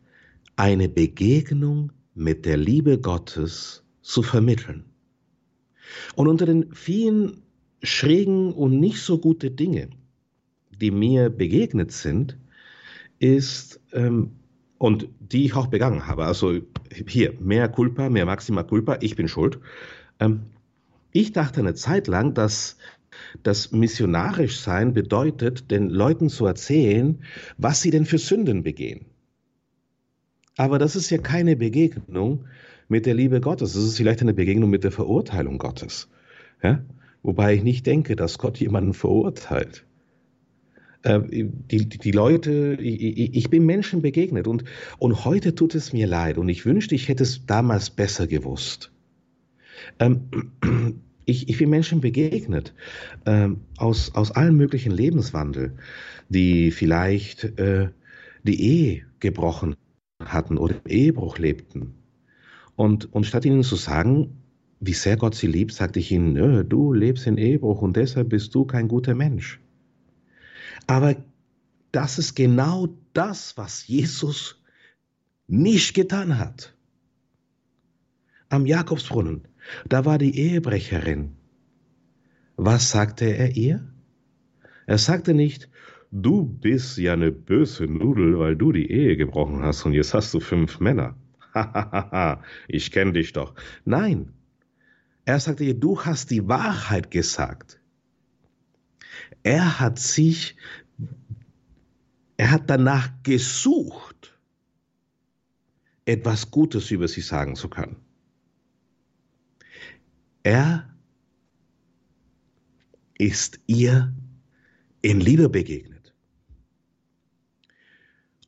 [0.55, 4.85] eine Begegnung mit der Liebe Gottes zu vermitteln.
[6.15, 7.41] Und unter den vielen
[7.81, 9.89] schrägen und nicht so gute Dinge,
[10.79, 12.37] die mir begegnet sind,
[13.19, 14.31] ist, ähm,
[14.77, 16.59] und die ich auch begangen habe, also
[17.07, 19.59] hier, mehr Culpa, mehr Maxima Culpa, ich bin schuld.
[20.19, 20.41] Ähm,
[21.11, 22.77] ich dachte eine Zeit lang, dass
[23.43, 27.23] das missionarisch sein bedeutet, den Leuten zu erzählen,
[27.57, 29.05] was sie denn für Sünden begehen.
[30.57, 32.45] Aber das ist ja keine Begegnung
[32.87, 33.73] mit der Liebe Gottes.
[33.73, 36.09] Das ist vielleicht eine Begegnung mit der Verurteilung Gottes.
[36.61, 36.83] Ja?
[37.23, 39.85] Wobei ich nicht denke, dass Gott jemanden verurteilt.
[41.03, 44.65] Äh, die, die Leute, ich, ich bin Menschen begegnet und,
[44.99, 48.91] und heute tut es mir leid und ich wünschte, ich hätte es damals besser gewusst.
[49.99, 50.29] Ähm,
[51.25, 52.73] ich, ich bin Menschen begegnet
[53.25, 55.73] ähm, aus, aus allen möglichen Lebenswandel,
[56.29, 57.89] die vielleicht äh,
[58.43, 59.75] die Ehe gebrochen
[60.23, 61.93] hatten oder im Ehebruch lebten.
[62.75, 64.37] Und, und statt ihnen zu sagen,
[64.79, 68.29] wie sehr Gott sie liebt, sagte ich ihnen, Nö, du lebst in Ehebruch und deshalb
[68.29, 69.59] bist du kein guter Mensch.
[70.87, 71.15] Aber
[71.91, 74.61] das ist genau das, was Jesus
[75.47, 76.73] nicht getan hat.
[78.49, 79.47] Am Jakobsbrunnen,
[79.87, 81.35] da war die Ehebrecherin.
[82.57, 83.87] Was sagte er ihr?
[84.85, 85.69] Er sagte nicht,
[86.11, 90.33] du bist ja eine böse Nudel, weil du die Ehe gebrochen hast und jetzt hast
[90.33, 91.15] du fünf Männer.
[91.53, 93.55] Hahaha, ich kenne dich doch.
[93.85, 94.33] Nein,
[95.25, 97.79] er sagte ihr, du hast die Wahrheit gesagt.
[99.43, 100.55] Er hat sich,
[102.37, 104.37] er hat danach gesucht,
[106.05, 107.97] etwas Gutes über sie sagen zu können.
[110.43, 110.89] Er
[113.17, 114.13] ist ihr
[115.01, 116.13] in Liebe begegnet.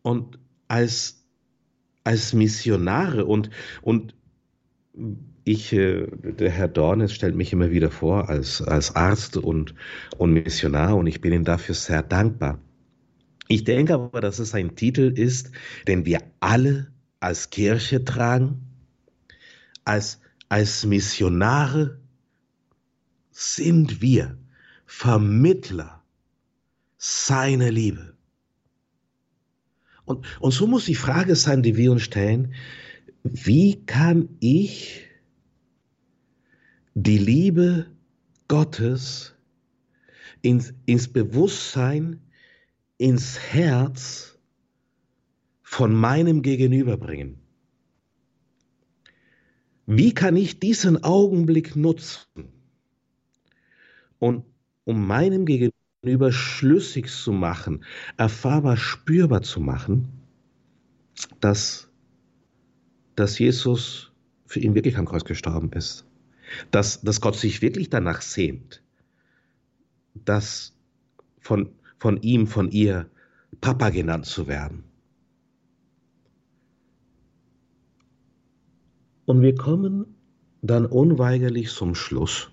[0.01, 1.23] Und als,
[2.03, 3.49] als Missionare und,
[3.81, 4.15] und
[5.43, 9.75] ich, äh, der Herr Dornes stellt mich immer wieder vor als, als Arzt und,
[10.17, 12.59] und Missionar und ich bin ihm dafür sehr dankbar.
[13.47, 15.51] Ich denke aber, dass es ein Titel ist,
[15.87, 18.61] den wir alle als Kirche tragen,
[19.83, 20.21] als,
[20.53, 21.99] als Missionare
[23.31, 24.37] sind wir
[24.85, 26.03] Vermittler
[26.95, 28.15] seiner Liebe.
[30.05, 32.53] Und, und so muss die Frage sein, die wir uns stellen,
[33.23, 35.07] wie kann ich
[36.93, 37.87] die Liebe
[38.47, 39.33] Gottes
[40.43, 42.21] ins, ins Bewusstsein,
[42.99, 44.37] ins Herz
[45.63, 47.42] von meinem Gegenüber bringen?
[49.85, 52.47] Wie kann ich diesen Augenblick nutzen
[54.19, 54.45] und
[54.85, 57.85] um meinem Gegenüber überschlüssig zu machen,
[58.17, 60.09] erfahrbar, spürbar zu machen,
[61.39, 61.89] dass,
[63.15, 64.11] dass Jesus
[64.45, 66.05] für ihn wirklich am Kreuz gestorben ist.
[66.71, 68.83] Dass, dass Gott sich wirklich danach sehnt,
[70.13, 70.77] dass
[71.39, 73.09] von, von ihm, von ihr
[73.61, 74.83] Papa genannt zu werden.
[79.25, 80.05] Und wir kommen
[80.61, 82.49] dann unweigerlich zum Schluss,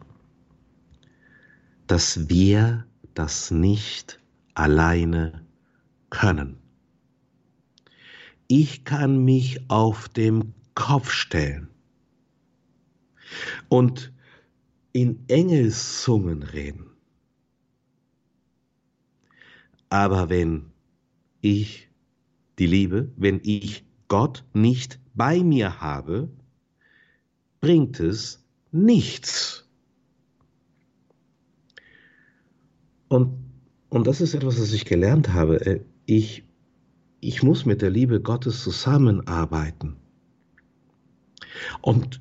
[1.86, 4.20] dass wir das nicht
[4.54, 5.44] alleine
[6.10, 6.58] können.
[8.46, 11.68] Ich kann mich auf dem Kopf stellen
[13.68, 14.12] und
[14.92, 16.90] in Engelszungen reden.
[19.88, 20.70] Aber wenn
[21.40, 21.88] ich
[22.58, 26.30] die Liebe, wenn ich Gott nicht bei mir habe,
[27.60, 29.68] bringt es nichts.
[33.08, 33.38] Und,
[33.88, 35.64] und das ist etwas, was ich gelernt habe.
[35.66, 36.44] Äh, ich,
[37.20, 39.96] ich muss mit der Liebe Gottes zusammenarbeiten.
[41.80, 42.20] Und,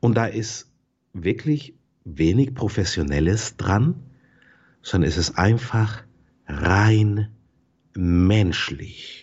[0.00, 0.70] und da ist
[1.12, 3.94] wirklich wenig Professionelles dran,
[4.80, 6.02] sondern es ist einfach
[6.46, 7.28] rein
[7.94, 9.21] menschlich.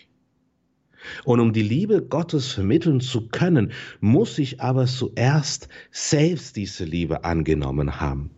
[1.24, 7.24] Und um die Liebe Gottes vermitteln zu können, muss ich aber zuerst selbst diese Liebe
[7.24, 8.30] angenommen haben.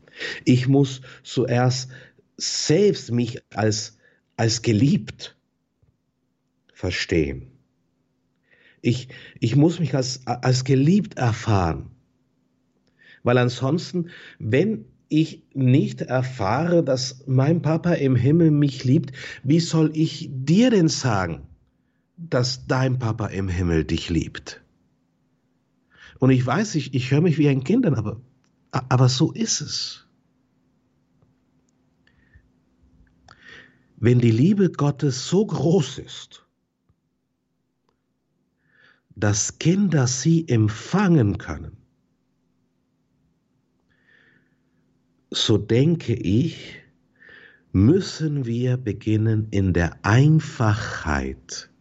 [0.45, 1.91] Ich muss zuerst
[2.37, 3.99] selbst mich als,
[4.37, 5.37] als geliebt
[6.73, 7.49] verstehen.
[8.81, 9.09] Ich,
[9.39, 11.91] ich muss mich als, als geliebt erfahren.
[13.23, 19.13] Weil ansonsten, wenn ich nicht erfahre, dass mein Papa im Himmel mich liebt,
[19.45, 21.47] wie soll ich dir denn sagen,
[22.31, 24.63] dass dein Papa im Himmel dich liebt?
[26.19, 28.21] Und ich weiß, ich, ich höre mich wie ein Kind an, aber,
[28.71, 30.07] aber so ist es.
[33.97, 36.47] Wenn die Liebe Gottes so groß ist,
[39.17, 41.77] dass Kinder sie empfangen können,
[45.31, 46.83] so denke ich,
[47.73, 51.72] müssen wir beginnen in der Einfachheit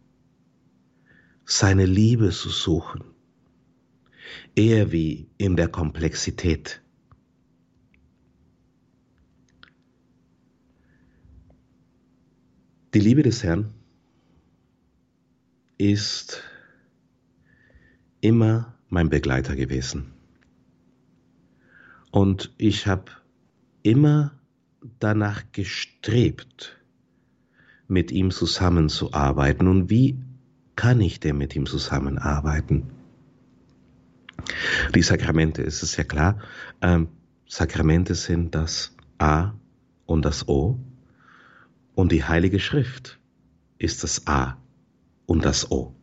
[1.58, 3.04] seine Liebe zu suchen,
[4.54, 6.80] eher wie in der Komplexität.
[12.94, 13.74] Die Liebe des Herrn
[15.76, 16.42] ist
[18.22, 20.12] immer mein Begleiter gewesen.
[22.10, 23.12] Und ich habe
[23.82, 24.38] immer
[24.98, 26.78] danach gestrebt,
[27.88, 29.68] mit ihm zusammenzuarbeiten.
[29.68, 30.18] Und wie
[30.76, 32.90] kann ich denn mit ihm zusammenarbeiten?
[34.94, 36.40] Die Sakramente, ist es ja klar,
[36.80, 37.08] ähm,
[37.46, 39.52] Sakramente sind das A
[40.06, 40.78] und das O
[41.94, 43.18] und die Heilige Schrift
[43.78, 44.56] ist das A
[45.26, 45.94] und das O.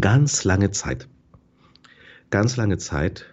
[0.00, 1.08] Ganz lange Zeit,
[2.30, 3.26] ganz lange Zeit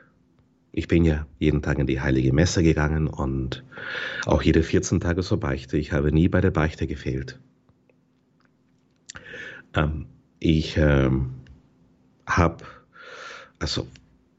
[0.73, 3.63] ich bin ja jeden Tag in die heilige Messe gegangen und
[4.25, 5.77] auch jede 14 Tage zur Beichte.
[5.77, 7.39] Ich habe nie bei der Beichte gefehlt.
[9.75, 10.05] Ähm,
[10.39, 11.31] ich ähm,
[12.25, 12.63] habe,
[13.59, 13.87] also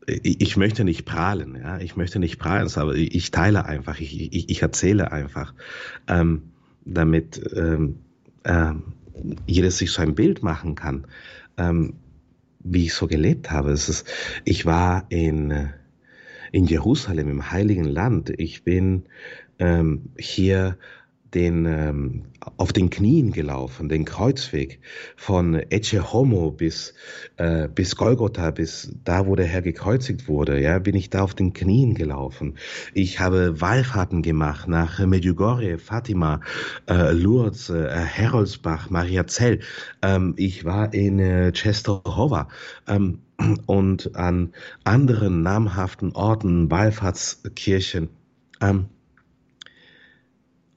[0.06, 4.00] ich, ich, möchte nicht prahlen, ja, ich möchte nicht prahlen, aber ich, ich teile einfach,
[4.00, 5.54] ich, ich, ich erzähle einfach,
[6.08, 6.42] ähm,
[6.84, 8.00] damit ähm,
[8.42, 8.72] äh,
[9.46, 11.06] jedes sich so ein Bild machen kann,
[11.56, 11.94] ähm,
[12.60, 13.70] wie ich so gelebt habe.
[13.70, 14.08] Es ist,
[14.44, 15.70] ich war in
[16.52, 18.30] in Jerusalem, im Heiligen Land.
[18.38, 19.04] Ich bin
[19.58, 20.76] ähm, hier
[21.34, 22.22] den, ähm,
[22.56, 24.80] auf den Knien gelaufen, den Kreuzweg
[25.16, 26.94] von Ecce Homo bis,
[27.36, 31.34] äh, bis Golgotha, bis da, wo der Herr gekreuzigt wurde, ja, bin ich da auf
[31.34, 32.54] den Knien gelaufen.
[32.94, 36.40] Ich habe Wallfahrten gemacht nach Medjugorje, Fatima,
[36.88, 39.60] äh, Lourdes, äh, Heroldsbach, Mariazell.
[40.02, 42.48] Ähm, ich war in äh, Częstochowa.
[42.86, 43.20] Ähm,
[43.66, 44.52] und an
[44.84, 48.10] anderen namhaften Orten, Wallfahrtskirchen.
[48.60, 48.86] Ähm,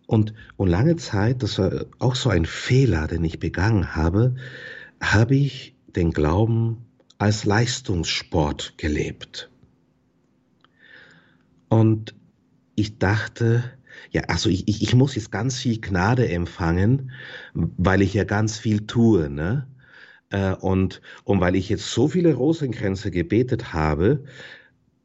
[0.08, 4.36] und, und lange Zeit, das war auch so ein Fehler, den ich begangen habe,
[5.02, 6.86] habe ich den Glauben
[7.18, 9.50] als Leistungssport gelebt.
[11.70, 12.16] Und
[12.76, 13.64] ich dachte,
[14.12, 17.12] ja, also ich, ich, muss jetzt ganz viel Gnade empfangen,
[17.54, 19.68] weil ich ja ganz viel tue, ne?
[20.30, 24.24] Äh, und, und weil ich jetzt so viele Rosenkränze gebetet habe,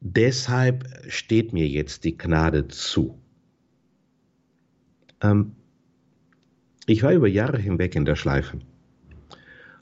[0.00, 3.19] deshalb steht mir jetzt die Gnade zu.
[5.20, 5.52] Ähm,
[6.86, 8.58] ich war über Jahre hinweg in der Schleife.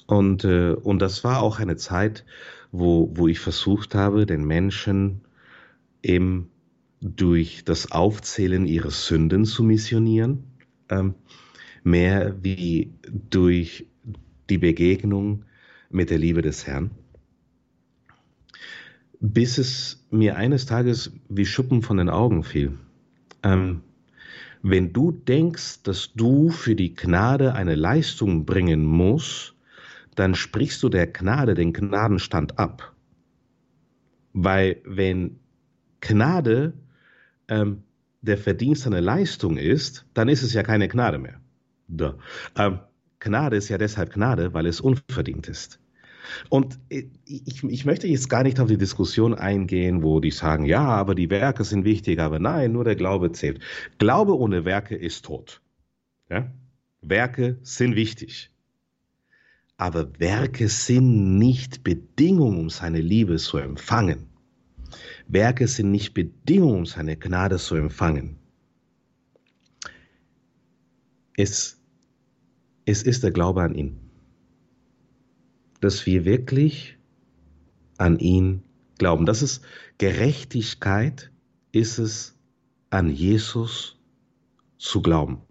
[0.07, 2.25] Und, äh, und das war auch eine Zeit,
[2.73, 5.23] wo, wo ich versucht habe, den Menschen
[6.03, 6.49] im
[7.01, 10.45] durch das Aufzählen ihrer Sünden zu missionieren,
[10.89, 11.15] ähm,
[11.85, 12.93] mehr wie
[13.31, 13.87] durch
[14.51, 15.45] die Begegnung
[15.91, 16.91] mit der Liebe des Herrn.
[19.21, 22.79] Bis es mir eines Tages wie Schuppen von den Augen fiel.
[23.43, 23.83] Ähm,
[24.63, 29.55] wenn du denkst, dass du für die Gnade eine Leistung bringen musst,
[30.15, 32.95] dann sprichst du der Gnade den Gnadenstand ab.
[34.33, 35.39] Weil wenn
[36.01, 36.75] Gnade
[37.49, 37.83] ähm,
[38.21, 41.41] der Verdienst einer Leistung ist, dann ist es ja keine Gnade mehr.
[42.57, 42.81] Ähm,
[43.21, 45.81] Gnade ist ja deshalb Gnade, weil es unverdient ist.
[46.49, 50.85] Und ich, ich möchte jetzt gar nicht auf die Diskussion eingehen, wo die sagen, ja,
[50.85, 53.61] aber die Werke sind wichtig, aber nein, nur der Glaube zählt.
[53.99, 55.61] Glaube ohne Werke ist tot.
[56.31, 56.51] Ja?
[57.01, 58.51] Werke sind wichtig.
[59.77, 64.27] Aber Werke sind nicht Bedingung, um seine Liebe zu empfangen.
[65.29, 68.39] Werke sind nicht Bedingung, um seine Gnade zu empfangen.
[71.37, 71.81] Es,
[72.87, 74.08] es ist der Glaube an ihn
[75.81, 76.99] dass wir wirklich
[77.99, 78.63] an ihn
[78.99, 79.27] glauben.
[79.27, 79.65] Das ist
[79.99, 81.31] Gerechtigkeit,
[81.73, 82.39] ist es
[82.91, 83.99] an Jesus
[84.79, 85.43] zu glauben.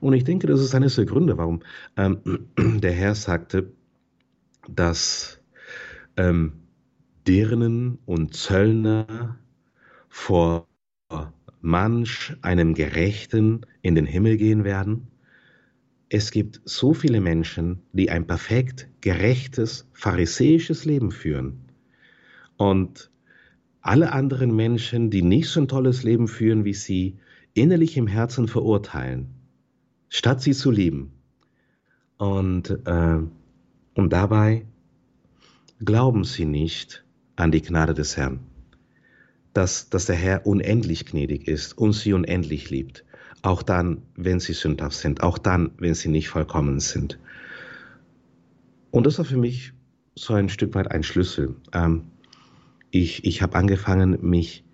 [0.00, 1.62] Und ich denke, das ist eines der Gründe, warum
[1.96, 2.48] ähm,
[2.80, 3.72] der Herr sagte,
[4.68, 5.40] dass
[6.16, 6.52] ähm,
[7.26, 9.38] Dirnen und Zöllner
[10.08, 10.66] vor
[11.60, 15.09] manch einem Gerechten in den Himmel gehen werden
[16.12, 21.60] es gibt so viele Menschen, die ein perfekt gerechtes, pharisäisches Leben führen.
[22.56, 23.10] Und
[23.80, 27.16] alle anderen Menschen, die nicht so ein tolles Leben führen wie sie,
[27.54, 29.28] innerlich im Herzen verurteilen,
[30.08, 31.12] statt sie zu lieben.
[32.18, 33.20] Und, äh,
[33.94, 34.66] und dabei
[35.82, 37.04] glauben sie nicht
[37.36, 38.40] an die Gnade des Herrn,
[39.52, 43.04] dass, dass der Herr unendlich gnädig ist und sie unendlich liebt
[43.42, 47.18] auch dann, wenn sie sündhaft sind, auch dann, wenn sie nicht vollkommen sind.
[48.90, 49.72] Und das war für mich
[50.14, 51.56] so ein Stück weit ein Schlüssel.
[51.72, 52.04] Ähm,
[52.90, 54.64] ich ich habe angefangen, mich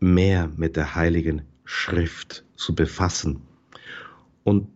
[0.00, 3.42] mehr mit der Heiligen Schrift zu befassen.
[4.44, 4.68] Und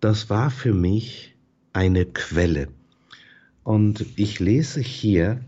[0.00, 1.36] das war für mich
[1.72, 2.68] eine Quelle.
[3.62, 5.40] Und ich lese hier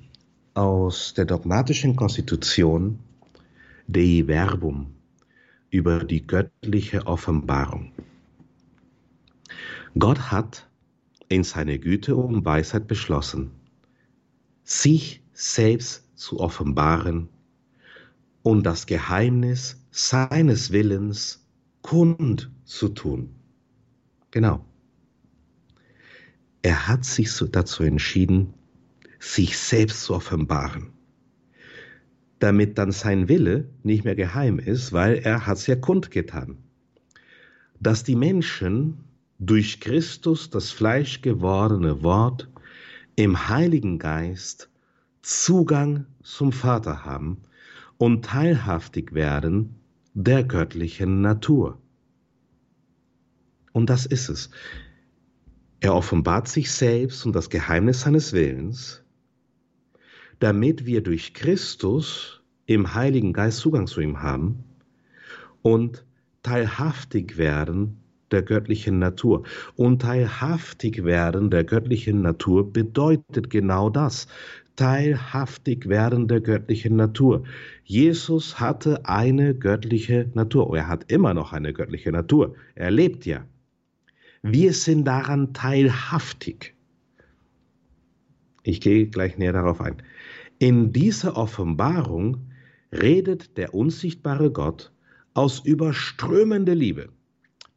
[0.55, 2.99] aus der dogmatischen Konstitution
[3.87, 4.95] Dei Verbum
[5.73, 7.93] über die göttliche Offenbarung.
[9.99, 10.69] Gott hat
[11.29, 13.51] in seiner Güte und Weisheit beschlossen,
[14.65, 17.29] sich selbst zu offenbaren
[18.43, 21.47] und das Geheimnis seines Willens
[21.81, 23.35] kund zu tun.
[24.31, 24.65] Genau.
[26.61, 28.53] Er hat sich dazu entschieden,
[29.19, 30.93] sich selbst zu offenbaren
[32.43, 36.59] damit dann sein Wille nicht mehr geheim ist, weil er hat es ja kundgetan.
[37.79, 38.99] Dass die Menschen
[39.39, 42.49] durch Christus das Fleisch gewordene Wort
[43.15, 44.71] im Heiligen Geist
[45.23, 47.39] Zugang zum Vater haben
[47.97, 49.77] und teilhaftig werden
[50.15, 51.79] der göttlichen Natur.
[53.71, 54.51] Und das ist es.
[55.79, 59.02] Er offenbart sich selbst und das Geheimnis seines Willens,
[60.43, 64.65] damit wir durch Christus im Heiligen Geist Zugang zu ihm haben
[65.63, 66.05] und
[66.43, 67.99] teilhaftig werden
[68.33, 69.45] der göttlichen Natur.
[69.77, 74.27] Und teilhaftig werden der göttlichen Natur bedeutet genau das.
[74.75, 77.45] Teilhaftig werden der göttlichen Natur.
[77.85, 80.77] Jesus hatte eine göttliche Natur.
[80.77, 82.57] Er hat immer noch eine göttliche Natur.
[82.75, 83.45] Er lebt ja.
[84.43, 86.75] Wir sind daran teilhaftig.
[88.65, 90.03] Ich gehe gleich näher darauf ein.
[90.63, 92.53] In dieser Offenbarung
[92.93, 94.93] redet der unsichtbare Gott
[95.35, 97.09] aus überströmender Liebe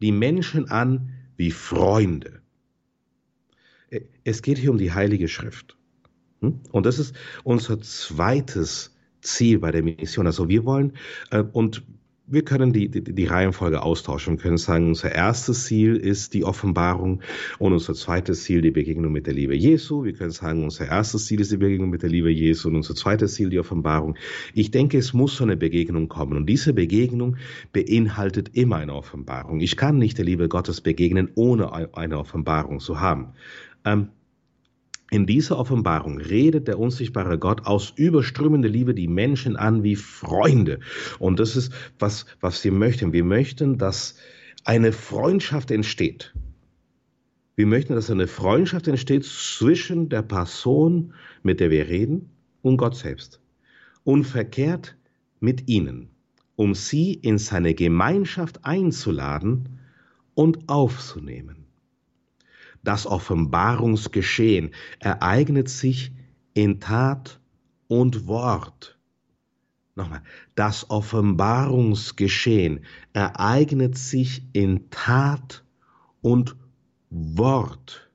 [0.04, 2.44] die Menschen an wie Freunde.
[4.24, 5.76] Es geht hier um die Heilige Schrift.
[6.42, 6.60] Hm?
[6.72, 10.28] Und das ist unser zweites Ziel bei der Mission.
[10.28, 10.94] Also wir wollen,
[11.32, 11.82] äh, und
[12.28, 14.38] wir können die, die, die Reihenfolge austauschen.
[14.38, 17.22] Wir können sagen, unser erstes Ziel ist die Offenbarung
[17.60, 20.04] und unser zweites Ziel die Begegnung mit der Liebe Jesu.
[20.04, 22.96] Wir können sagen, unser erstes Ziel ist die Begegnung mit der Liebe Jesu und unser
[22.96, 24.16] zweites Ziel die Offenbarung.
[24.54, 27.38] Ich denke, es muss so eine Begegnung kommen und diese Begegnung
[27.74, 29.60] beinhaltet immer eine Offenbarung.
[29.60, 33.34] Ich kann nicht der Liebe Gottes begegnen, ohne eine Offenbarung zu haben.
[33.86, 34.10] Ähm,
[35.12, 40.80] in dieser Offenbarung redet der unsichtbare Gott aus überströmender Liebe die Menschen an wie Freunde.
[41.20, 43.14] Und das ist, was, was wir möchten.
[43.14, 44.16] Wir möchten, dass
[44.64, 46.34] eine Freundschaft entsteht.
[47.56, 52.32] Wir möchten, dass eine Freundschaft entsteht zwischen der Person, mit der wir reden,
[52.62, 53.40] und Gott selbst.
[54.04, 54.98] Und verkehrt
[55.40, 56.10] mit ihnen.
[56.56, 59.80] um sie in seine Gemeinschaft einzuladen
[60.34, 61.65] und aufzunehmen.
[62.86, 66.12] Das Offenbarungsgeschehen ereignet sich
[66.54, 67.42] in Tat
[67.88, 69.00] und Wort.
[69.96, 70.22] Nochmal,
[70.54, 75.66] das Offenbarungsgeschehen ereignet sich in Tat
[76.22, 76.56] und
[77.10, 78.12] Wort.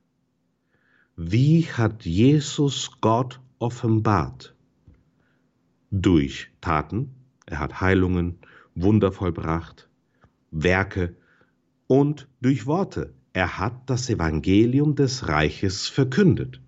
[1.17, 4.55] Wie hat Jesus Gott offenbart?
[5.91, 8.39] Durch Taten, er hat Heilungen,
[8.77, 9.89] Wunder vollbracht,
[10.53, 11.17] Werke
[11.89, 13.15] und durch Worte.
[13.33, 16.61] Er hat das Evangelium des Reiches verkündet,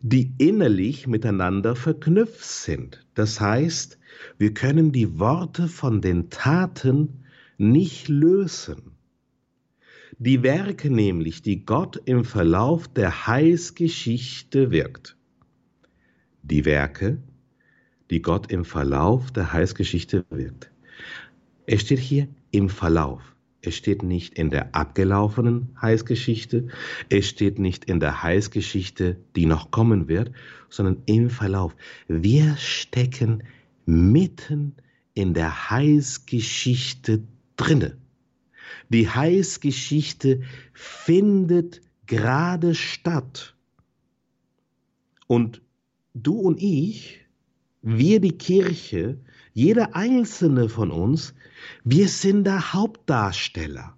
[0.00, 3.06] die innerlich miteinander verknüpft sind.
[3.14, 3.98] Das heißt,
[4.36, 7.24] wir können die Worte von den Taten
[7.56, 8.92] nicht lösen.
[10.18, 15.16] Die Werke nämlich, die Gott im Verlauf der Heilsgeschichte wirkt.
[16.42, 17.18] Die Werke,
[18.10, 20.70] die Gott im Verlauf der Heilsgeschichte wirkt.
[21.66, 23.33] Es steht hier im Verlauf.
[23.66, 26.68] Es steht nicht in der abgelaufenen Heilsgeschichte,
[27.08, 30.32] es steht nicht in der Heilsgeschichte, die noch kommen wird,
[30.68, 31.74] sondern im Verlauf.
[32.08, 33.42] Wir stecken
[33.86, 34.74] mitten
[35.14, 37.22] in der Heilsgeschichte
[37.56, 37.96] drinne.
[38.88, 40.42] Die Heilsgeschichte
[40.72, 43.54] findet gerade statt.
[45.26, 45.62] Und
[46.12, 47.20] du und ich,
[47.82, 49.18] wir die Kirche,
[49.54, 51.32] jeder einzelne von uns,
[51.84, 53.96] wir sind der Hauptdarsteller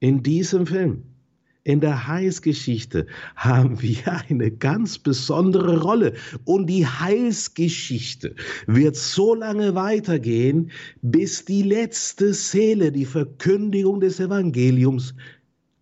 [0.00, 1.04] in diesem Film.
[1.62, 3.06] In der Heilsgeschichte
[3.36, 6.14] haben wir eine ganz besondere Rolle.
[6.44, 8.34] Und die Heilsgeschichte
[8.66, 10.70] wird so lange weitergehen,
[11.02, 15.14] bis die letzte Seele die Verkündigung des Evangeliums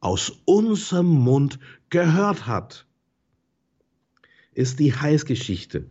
[0.01, 1.59] aus unserem Mund
[1.89, 2.87] gehört hat.
[4.55, 5.87] Ist die Heilsgeschichte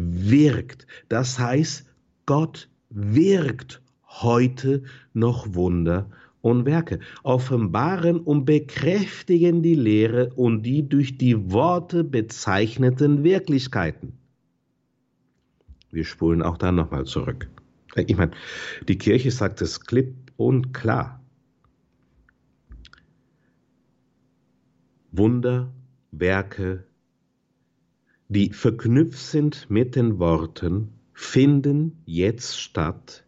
[0.00, 0.86] wirkt.
[1.08, 1.86] Das heißt,
[2.26, 4.82] Gott wirkt heute
[5.12, 13.24] noch Wunder und Werke, offenbaren und bekräftigen die Lehre und die durch die Worte bezeichneten
[13.24, 14.14] Wirklichkeiten.
[15.90, 17.48] Wir spulen auch da nochmal zurück.
[17.96, 18.32] Ich meine,
[18.88, 21.20] die Kirche sagt es klipp und klar.
[25.12, 25.72] Wunder,
[26.12, 26.84] Werke,
[28.30, 33.24] die verknüpft sind mit den Worten, finden jetzt statt,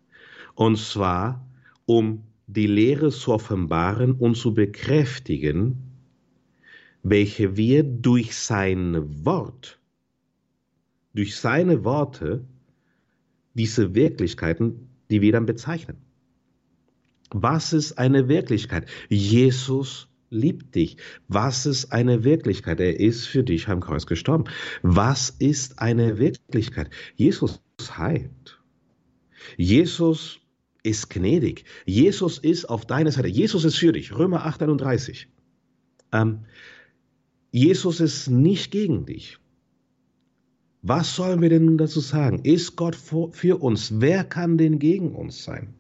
[0.55, 1.45] und zwar
[1.87, 5.77] um die Lehre zu offenbaren und zu bekräftigen,
[7.03, 9.81] welche wir durch sein Wort,
[11.15, 12.45] durch seine Worte,
[13.55, 15.97] diese Wirklichkeiten, die wir dann bezeichnen.
[17.31, 18.89] Was ist eine Wirklichkeit?
[19.09, 20.97] Jesus liebt dich.
[21.29, 22.81] Was ist eine Wirklichkeit?
[22.81, 24.45] Er ist für dich am Kreuz gestorben.
[24.83, 26.91] Was ist eine Wirklichkeit?
[27.17, 27.61] Jesus
[27.97, 28.61] heilt.
[29.57, 30.41] Jesus
[30.83, 31.65] ist gnädig.
[31.85, 33.29] Jesus ist auf deiner Seite.
[33.29, 34.17] Jesus ist für dich.
[34.17, 35.29] Römer 8, 31.
[36.13, 36.47] Ähm,
[37.51, 39.39] Jesus ist nicht gegen dich.
[40.83, 42.41] Was sollen wir denn dazu sagen?
[42.45, 44.01] Ist Gott für uns?
[44.01, 45.75] Wer kann denn gegen uns sein?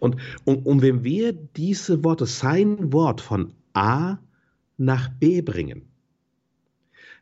[0.00, 4.18] Und, und, und wenn wir diese Worte, sein Wort von A
[4.76, 5.82] nach B bringen,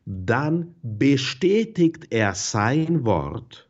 [0.04, 3.68] dann bestätigt er sein Wort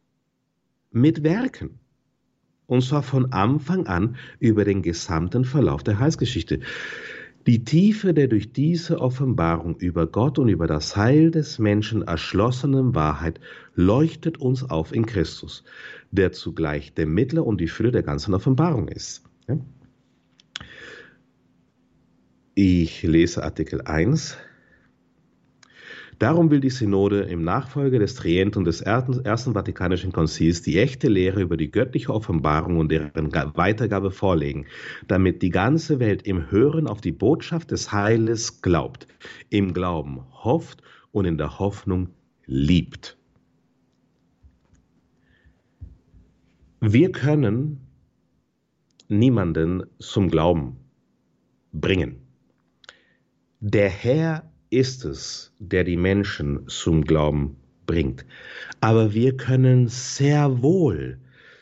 [0.90, 1.78] mit Werken.
[2.66, 6.60] Und zwar von Anfang an über den gesamten Verlauf der Heilsgeschichte.
[7.46, 12.96] Die Tiefe der durch diese Offenbarung über Gott und über das Heil des Menschen erschlossenen
[12.96, 13.38] Wahrheit
[13.76, 15.62] leuchtet uns auf in Christus,
[16.10, 19.22] der zugleich der Mittler und die Fülle der ganzen Offenbarung ist.
[22.56, 24.38] Ich lese Artikel 1
[26.18, 31.08] Darum will die Synode im Nachfolge des Trient und des Ersten Vatikanischen Konzils die echte
[31.08, 33.12] Lehre über die göttliche Offenbarung und deren
[33.54, 34.66] Weitergabe vorlegen,
[35.08, 39.06] damit die ganze Welt im Hören auf die Botschaft des Heiles glaubt,
[39.50, 42.08] im Glauben hofft und in der Hoffnung
[42.46, 43.18] liebt.
[46.80, 47.80] Wir können
[49.08, 50.76] niemanden zum Glauben
[51.72, 52.16] bringen.
[53.60, 57.56] Der Herr ist es, der die Menschen zum Glauben
[57.86, 58.24] bringt.
[58.80, 61.18] Aber wir können sehr wohl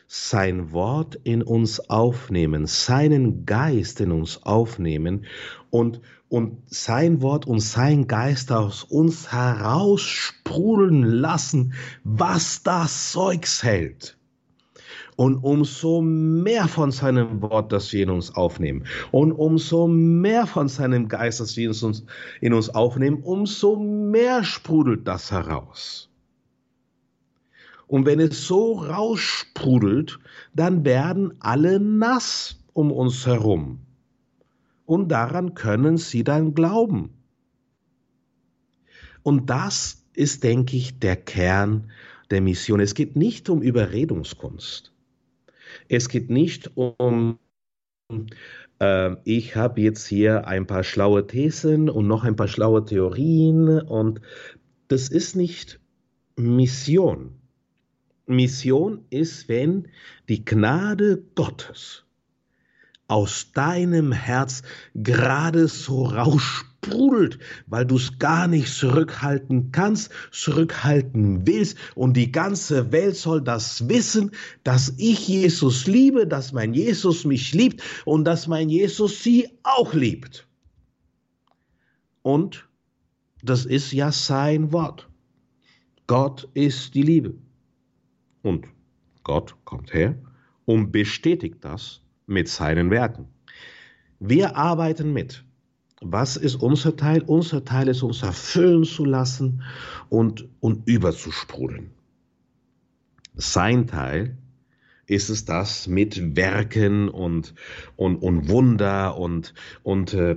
[0.07, 5.25] sein Wort in uns aufnehmen, seinen Geist in uns aufnehmen
[5.71, 11.75] und, und sein Wort und sein Geist aus uns heraussprudeln lassen,
[12.05, 14.17] was das Zeugs hält.
[15.17, 20.69] Und umso mehr von seinem Wort, das wir in uns aufnehmen, und umso mehr von
[20.69, 21.73] seinem Geist, das wir
[22.41, 26.09] in uns, aufnehmen, umso mehr sprudelt das heraus.
[27.87, 30.19] Und wenn es so raussprudelt,
[30.55, 33.81] dann werden alle nass um uns herum.
[34.87, 37.11] Und daran können sie dann glauben.
[39.23, 41.91] Und das ist, denke ich, der Kern
[42.31, 42.81] der Mission.
[42.81, 44.94] Es geht nicht um Überredungskunst.
[45.89, 47.39] Es geht nicht um,
[48.81, 53.81] äh, ich habe jetzt hier ein paar schlaue Thesen und noch ein paar schlaue Theorien
[53.81, 54.21] und
[54.89, 55.81] das ist nicht
[56.37, 57.41] Mission.
[58.27, 59.89] Mission ist, wenn
[60.29, 62.05] die Gnade Gottes
[63.07, 64.63] aus deinem Herz
[64.95, 66.05] gerade so
[66.85, 73.43] raussprudelt, weil du es gar nicht zurückhalten kannst, zurückhalten willst und die ganze Welt soll
[73.43, 74.31] das wissen,
[74.63, 79.95] dass ich Jesus liebe, dass mein Jesus mich liebt und dass mein Jesus sie auch
[79.95, 80.47] liebt.
[82.23, 82.69] Und
[83.43, 85.09] das ist ja sein Wort.
[86.07, 87.35] Gott ist die Liebe.
[88.43, 88.67] Und
[89.23, 90.17] Gott kommt her
[90.65, 93.29] und bestätigt das mit seinen Werken.
[94.21, 95.44] Wir arbeiten mit.
[96.07, 97.23] Was ist unser Teil?
[97.23, 99.63] Unser Teil ist, uns erfüllen zu lassen
[100.09, 101.91] und, und überzusprudeln.
[103.35, 104.37] Sein Teil
[105.07, 107.55] ist es das mit Werken und,
[107.97, 110.37] und, und Wunder und, und, äh,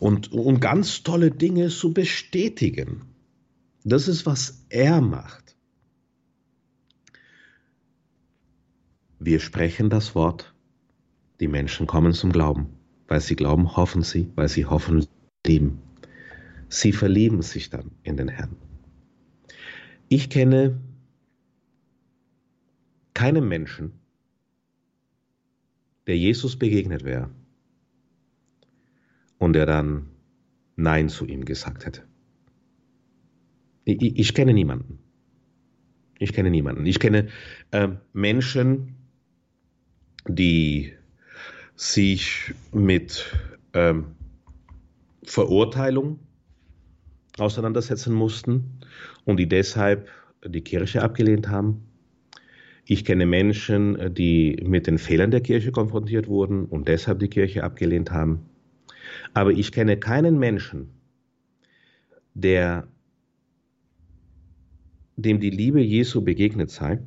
[0.00, 3.02] und, und ganz tolle Dinge zu bestätigen.
[3.84, 5.56] Das ist, was er macht.
[9.18, 10.54] Wir sprechen das Wort
[11.40, 12.83] die Menschen kommen zum Glauben.
[13.08, 15.06] Weil sie glauben, hoffen sie, weil sie hoffen,
[15.46, 15.80] lieben.
[16.68, 18.56] Sie verlieben sich dann in den Herrn.
[20.08, 20.80] Ich kenne
[23.12, 23.92] keinen Menschen,
[26.06, 27.30] der Jesus begegnet wäre
[29.38, 30.08] und der dann
[30.76, 32.02] Nein zu ihm gesagt hätte.
[33.84, 34.98] Ich, ich kenne niemanden.
[36.18, 36.86] Ich kenne niemanden.
[36.86, 37.28] Ich kenne
[37.70, 38.96] äh, Menschen,
[40.26, 40.94] die
[41.76, 43.32] sich mit
[43.72, 44.14] ähm,
[45.24, 46.18] Verurteilung
[47.38, 48.80] auseinandersetzen mussten
[49.24, 50.08] und die deshalb
[50.46, 51.88] die Kirche abgelehnt haben.
[52.86, 57.64] Ich kenne Menschen, die mit den Fehlern der Kirche konfrontiert wurden und deshalb die Kirche
[57.64, 58.42] abgelehnt haben.
[59.32, 60.90] Aber ich kenne keinen Menschen,
[62.34, 62.86] der
[65.16, 67.00] dem die Liebe Jesu begegnet sei,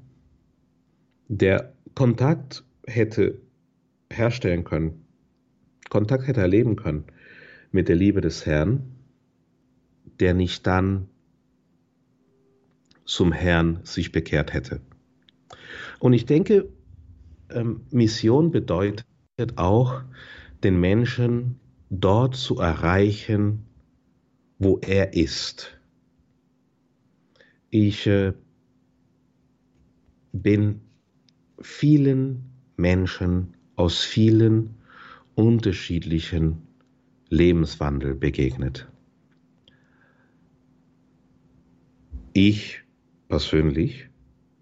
[1.28, 3.40] der Kontakt hätte
[4.12, 5.06] herstellen können,
[5.90, 7.06] Kontakt hätte erleben können
[7.72, 8.96] mit der Liebe des Herrn,
[10.20, 11.08] der nicht dann
[13.06, 14.82] zum Herrn sich bekehrt hätte.
[16.00, 16.70] Und ich denke,
[17.50, 19.06] ähm, Mission bedeutet
[19.56, 20.02] auch,
[20.64, 23.66] den Menschen dort zu erreichen,
[24.60, 25.80] wo er ist.
[27.70, 28.34] Ich äh,
[30.32, 30.82] bin
[31.60, 34.76] vielen Menschen aus vielen
[35.36, 36.58] unterschiedlichen
[37.30, 38.90] Lebenswandel begegnet.
[42.34, 42.82] Ich
[43.30, 44.10] persönlich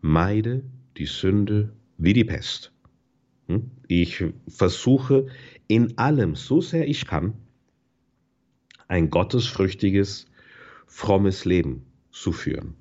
[0.01, 0.63] meide
[0.97, 2.73] die Sünde wie die Pest.
[3.47, 3.71] Hm?
[3.87, 5.27] Ich versuche
[5.67, 7.33] in allem, so sehr ich kann,
[8.87, 10.27] ein gottesfrüchtiges,
[10.87, 12.75] frommes Leben zu führen.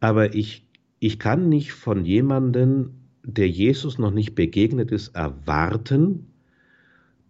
[0.00, 0.66] Aber ich,
[0.98, 6.32] ich kann nicht von jemandem der Jesus noch nicht begegnet ist, erwarten,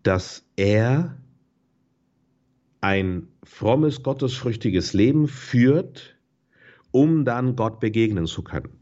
[0.03, 1.17] dass er
[2.83, 6.17] ein frommes, gottesfrüchtiges Leben führt,
[6.91, 8.79] um dann Gott begegnen zu können.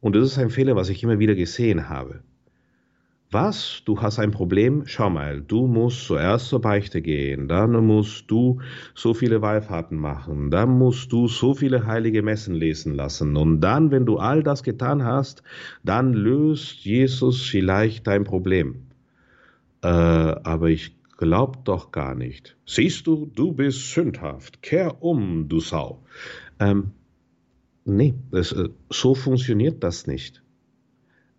[0.00, 2.24] Und das ist ein Fehler, was ich immer wieder gesehen habe.
[3.34, 3.82] Was?
[3.84, 4.84] Du hast ein Problem?
[4.86, 8.60] Schau mal, du musst zuerst zur Beichte gehen, dann musst du
[8.94, 13.90] so viele Wallfahrten machen, dann musst du so viele heilige Messen lesen lassen und dann,
[13.90, 15.42] wenn du all das getan hast,
[15.82, 18.84] dann löst Jesus vielleicht dein Problem.
[19.82, 22.56] Äh, aber ich glaub doch gar nicht.
[22.66, 24.62] Siehst du, du bist sündhaft.
[24.62, 26.04] Kehr um, du Sau.
[26.60, 26.92] Ähm,
[27.84, 30.43] nee, das, äh, so funktioniert das nicht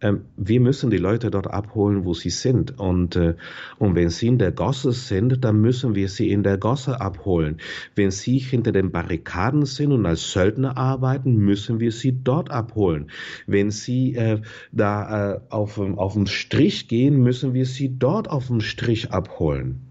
[0.02, 2.78] wir müssen die Leute dort abholen, wo sie sind.
[2.80, 3.36] Und, äh,
[3.80, 7.58] und wenn sie in der Gosse sind, dann müssen wir sie in der Gosse abholen.
[7.96, 13.10] Wenn sie hinter den Barrikaden sind und als Söldner arbeiten, müssen wir sie dort abholen.
[13.48, 14.42] Wenn sie äh,
[14.72, 19.82] da äh, auf, auf den Strich gehen, müssen wir sie dort auf dem Strich abholen.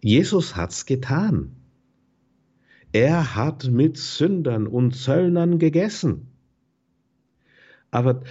[0.00, 1.56] Jesus hat's getan.
[2.92, 6.33] Er hat mit Sündern und Zöllnern gegessen.
[7.94, 8.22] Aber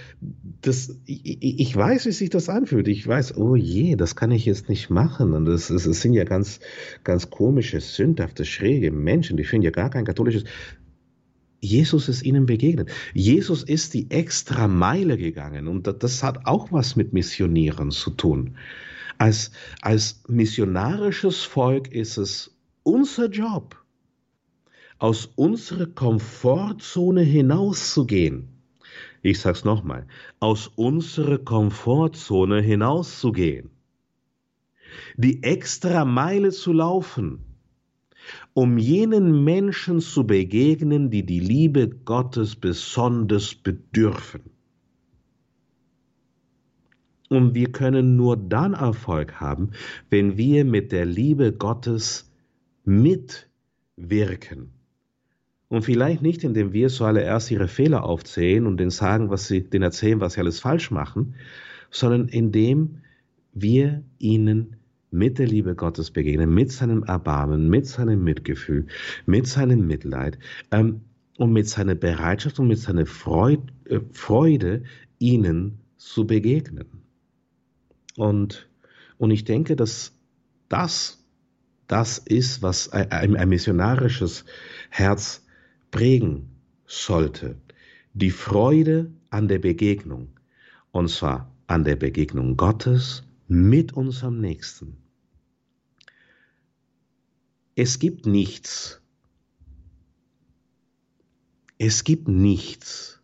[0.60, 2.86] das, ich, ich, weiß, wie sich das anfühlt.
[2.86, 5.32] Ich weiß, oh je, das kann ich jetzt nicht machen.
[5.32, 6.60] Und das, es, sind ja ganz,
[7.02, 10.44] ganz komische, sündhafte, schräge Menschen, die finden ja gar kein katholisches.
[11.62, 12.90] Jesus ist ihnen begegnet.
[13.14, 18.58] Jesus ist die extra Meile gegangen und das hat auch was mit Missionieren zu tun.
[19.16, 19.50] Als,
[19.80, 23.82] als missionarisches Volk ist es unser Job,
[24.98, 28.53] aus unserer Komfortzone hinauszugehen.
[29.24, 30.06] Ich sag's nochmal,
[30.38, 33.70] aus unserer Komfortzone hinauszugehen.
[35.16, 37.54] Die extra Meile zu laufen
[38.52, 44.42] um jenen Menschen zu begegnen, die die Liebe Gottes besonders bedürfen.
[47.28, 49.70] Und wir können nur dann Erfolg haben,
[50.10, 52.30] wenn wir mit der Liebe Gottes
[52.84, 54.73] mitwirken.
[55.74, 59.82] Und vielleicht nicht, indem wir zuallererst ihre Fehler aufzählen und denen sagen, was sie, denen
[59.82, 61.34] erzählen, was sie alles falsch machen,
[61.90, 62.98] sondern indem
[63.54, 64.76] wir ihnen
[65.10, 68.86] mit der Liebe Gottes begegnen, mit seinem Erbarmen, mit seinem Mitgefühl,
[69.26, 70.38] mit seinem Mitleid
[70.70, 71.00] ähm,
[71.38, 74.84] und mit seiner Bereitschaft und mit seiner Freude, äh, Freude
[75.18, 76.86] ihnen zu begegnen.
[78.16, 78.68] Und,
[79.18, 80.12] und ich denke, dass
[80.68, 81.26] das,
[81.88, 84.44] das ist, was ein, ein missionarisches
[84.90, 85.43] Herz
[85.94, 86.48] prägen
[86.86, 87.56] sollte.
[88.14, 90.28] Die Freude an der Begegnung.
[90.90, 94.96] Und zwar an der Begegnung Gottes mit unserem Nächsten.
[97.76, 99.00] Es gibt nichts.
[101.78, 103.20] Es gibt nichts,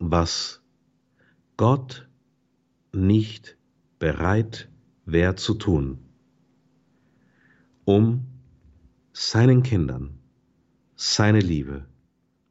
[0.00, 0.62] was
[1.56, 2.08] Gott
[2.92, 3.56] nicht
[4.00, 4.68] bereit
[5.04, 5.98] wäre zu tun,
[7.84, 8.26] um
[9.12, 10.21] seinen Kindern
[11.02, 11.84] seine Liebe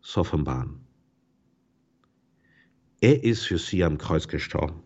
[0.01, 0.81] zu offenbaren.
[2.99, 4.83] Er ist für sie am Kreuz gestorben.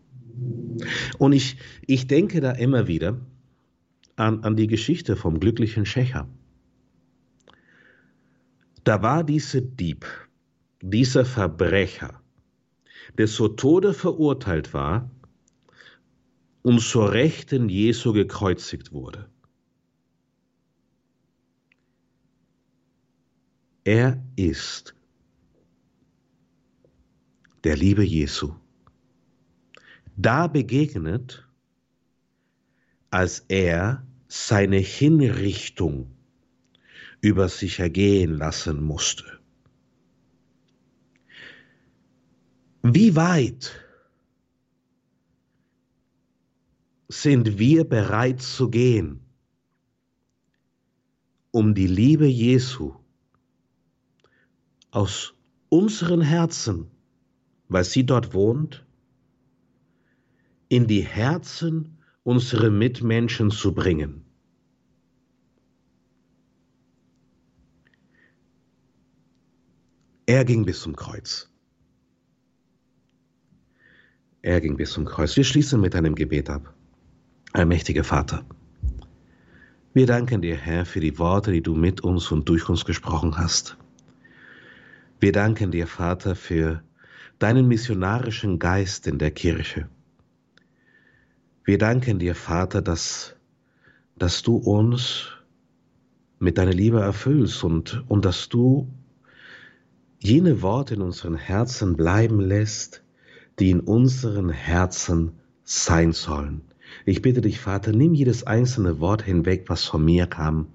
[1.18, 3.20] Und ich, ich denke da immer wieder,
[4.14, 6.28] an, an die Geschichte vom glücklichen Schächer.
[8.84, 10.06] Da war dieser Dieb,
[10.80, 12.22] dieser Verbrecher,
[13.18, 15.10] der zu Tode verurteilt war
[16.62, 19.28] und zur Rechten Jesu gekreuzigt wurde.
[23.86, 24.96] Er ist
[27.62, 28.56] der Liebe Jesu.
[30.16, 31.48] Da begegnet
[33.10, 36.10] als er seine Hinrichtung
[37.20, 39.38] über sich ergehen lassen musste.
[42.82, 43.70] Wie weit
[47.06, 49.20] sind wir bereit zu gehen,
[51.52, 53.05] um die Liebe Jesu
[54.96, 55.34] aus
[55.68, 56.90] unseren Herzen,
[57.68, 58.86] weil sie dort wohnt,
[60.70, 64.24] in die Herzen unsere Mitmenschen zu bringen.
[70.24, 71.50] Er ging bis zum Kreuz.
[74.40, 75.36] Er ging bis zum Kreuz.
[75.36, 76.74] Wir schließen mit einem Gebet ab.
[77.52, 78.46] Allmächtiger Vater,
[79.92, 83.36] wir danken dir, Herr, für die Worte, die du mit uns und durch uns gesprochen
[83.36, 83.76] hast.
[85.18, 86.82] Wir danken dir, Vater, für
[87.38, 89.88] deinen missionarischen Geist in der Kirche.
[91.64, 93.34] Wir danken dir, Vater, dass,
[94.16, 95.28] dass du uns
[96.38, 98.92] mit deiner Liebe erfüllst und, und dass du
[100.18, 103.02] jene Worte in unseren Herzen bleiben lässt,
[103.58, 105.32] die in unseren Herzen
[105.64, 106.60] sein sollen.
[107.04, 110.66] Ich bitte dich, Vater, nimm jedes einzelne Wort hinweg, was von mir kam,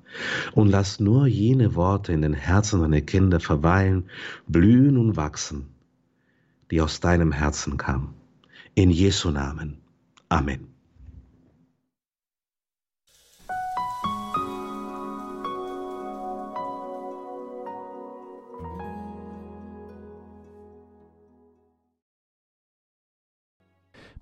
[0.53, 4.09] und lass nur jene Worte in den Herzen deiner Kinder verweilen,
[4.47, 5.67] blühen und wachsen,
[6.69, 8.13] die aus deinem Herzen kamen.
[8.75, 9.77] In Jesu Namen.
[10.29, 10.70] Amen.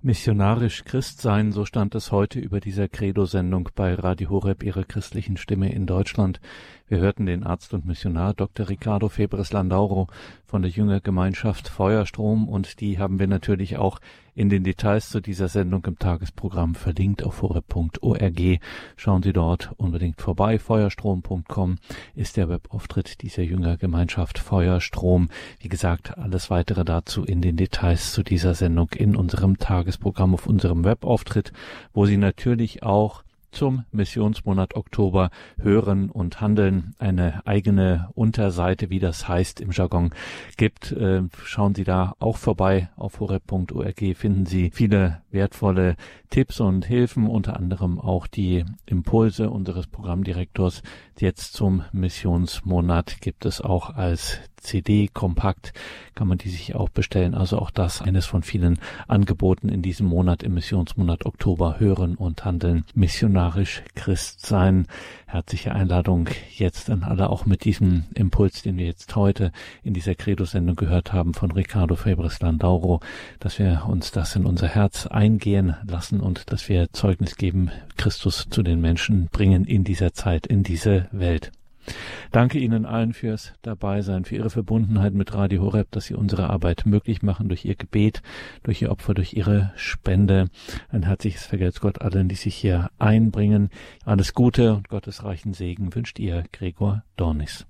[0.02, 5.36] Missionarisch Christ sein, so stand es heute über dieser Credo-Sendung bei Radio Horeb, ihrer christlichen
[5.36, 6.40] Stimme in Deutschland.
[6.88, 8.70] Wir hörten den Arzt und Missionar Dr.
[8.70, 10.08] Ricardo Febres Landauro
[10.46, 14.00] von der Jüngergemeinschaft Feuerstrom und die haben wir natürlich auch
[14.34, 18.60] in den Details zu dieser Sendung im Tagesprogramm verlinkt auf horeb.org.
[18.96, 20.58] Schauen Sie dort unbedingt vorbei.
[20.58, 21.78] Feuerstrom.com
[22.14, 25.28] ist der Webauftritt dieser Jüngergemeinschaft Feuerstrom.
[25.58, 30.46] Wie gesagt, alles weitere dazu in den Details zu dieser Sendung in unserem Tagesprogramm auf
[30.46, 31.52] unserem Webauftritt,
[31.92, 33.22] wo Sie natürlich auch
[33.52, 40.10] zum Missionsmonat Oktober Hören und Handeln eine eigene Unterseite, wie das heißt im Jargon,
[40.56, 40.92] gibt.
[40.92, 42.90] Äh, schauen Sie da auch vorbei.
[42.96, 45.96] Auf horeb.org finden Sie viele wertvolle
[46.30, 50.82] Tipps und Hilfen, unter anderem auch die Impulse unseres Programmdirektors.
[51.20, 55.74] Jetzt zum Missionsmonat gibt es auch als CD kompakt,
[56.14, 57.34] kann man die sich auch bestellen.
[57.34, 62.46] Also auch das eines von vielen Angeboten in diesem Monat, im Missionsmonat Oktober, hören und
[62.46, 64.86] handeln, missionarisch Christ sein.
[65.30, 69.52] Herzliche Einladung jetzt an alle, auch mit diesem Impuls, den wir jetzt heute
[69.84, 73.00] in dieser Credo-Sendung gehört haben von Ricardo Febres Landauro,
[73.38, 78.48] dass wir uns das in unser Herz eingehen lassen und dass wir Zeugnis geben, Christus
[78.50, 81.52] zu den Menschen bringen in dieser Zeit, in diese Welt.
[82.30, 86.86] Danke Ihnen allen fürs Dabeisein, für Ihre Verbundenheit mit Radio Horeb, dass Sie unsere Arbeit
[86.86, 88.22] möglich machen durch Ihr Gebet,
[88.62, 90.48] durch Ihr Opfer, durch Ihre Spende.
[90.90, 93.70] Ein herzliches Vergelt's Gott allen, die sich hier einbringen.
[94.04, 97.66] Alles Gute und Gottes reichen Segen wünscht Ihr Gregor Dornis.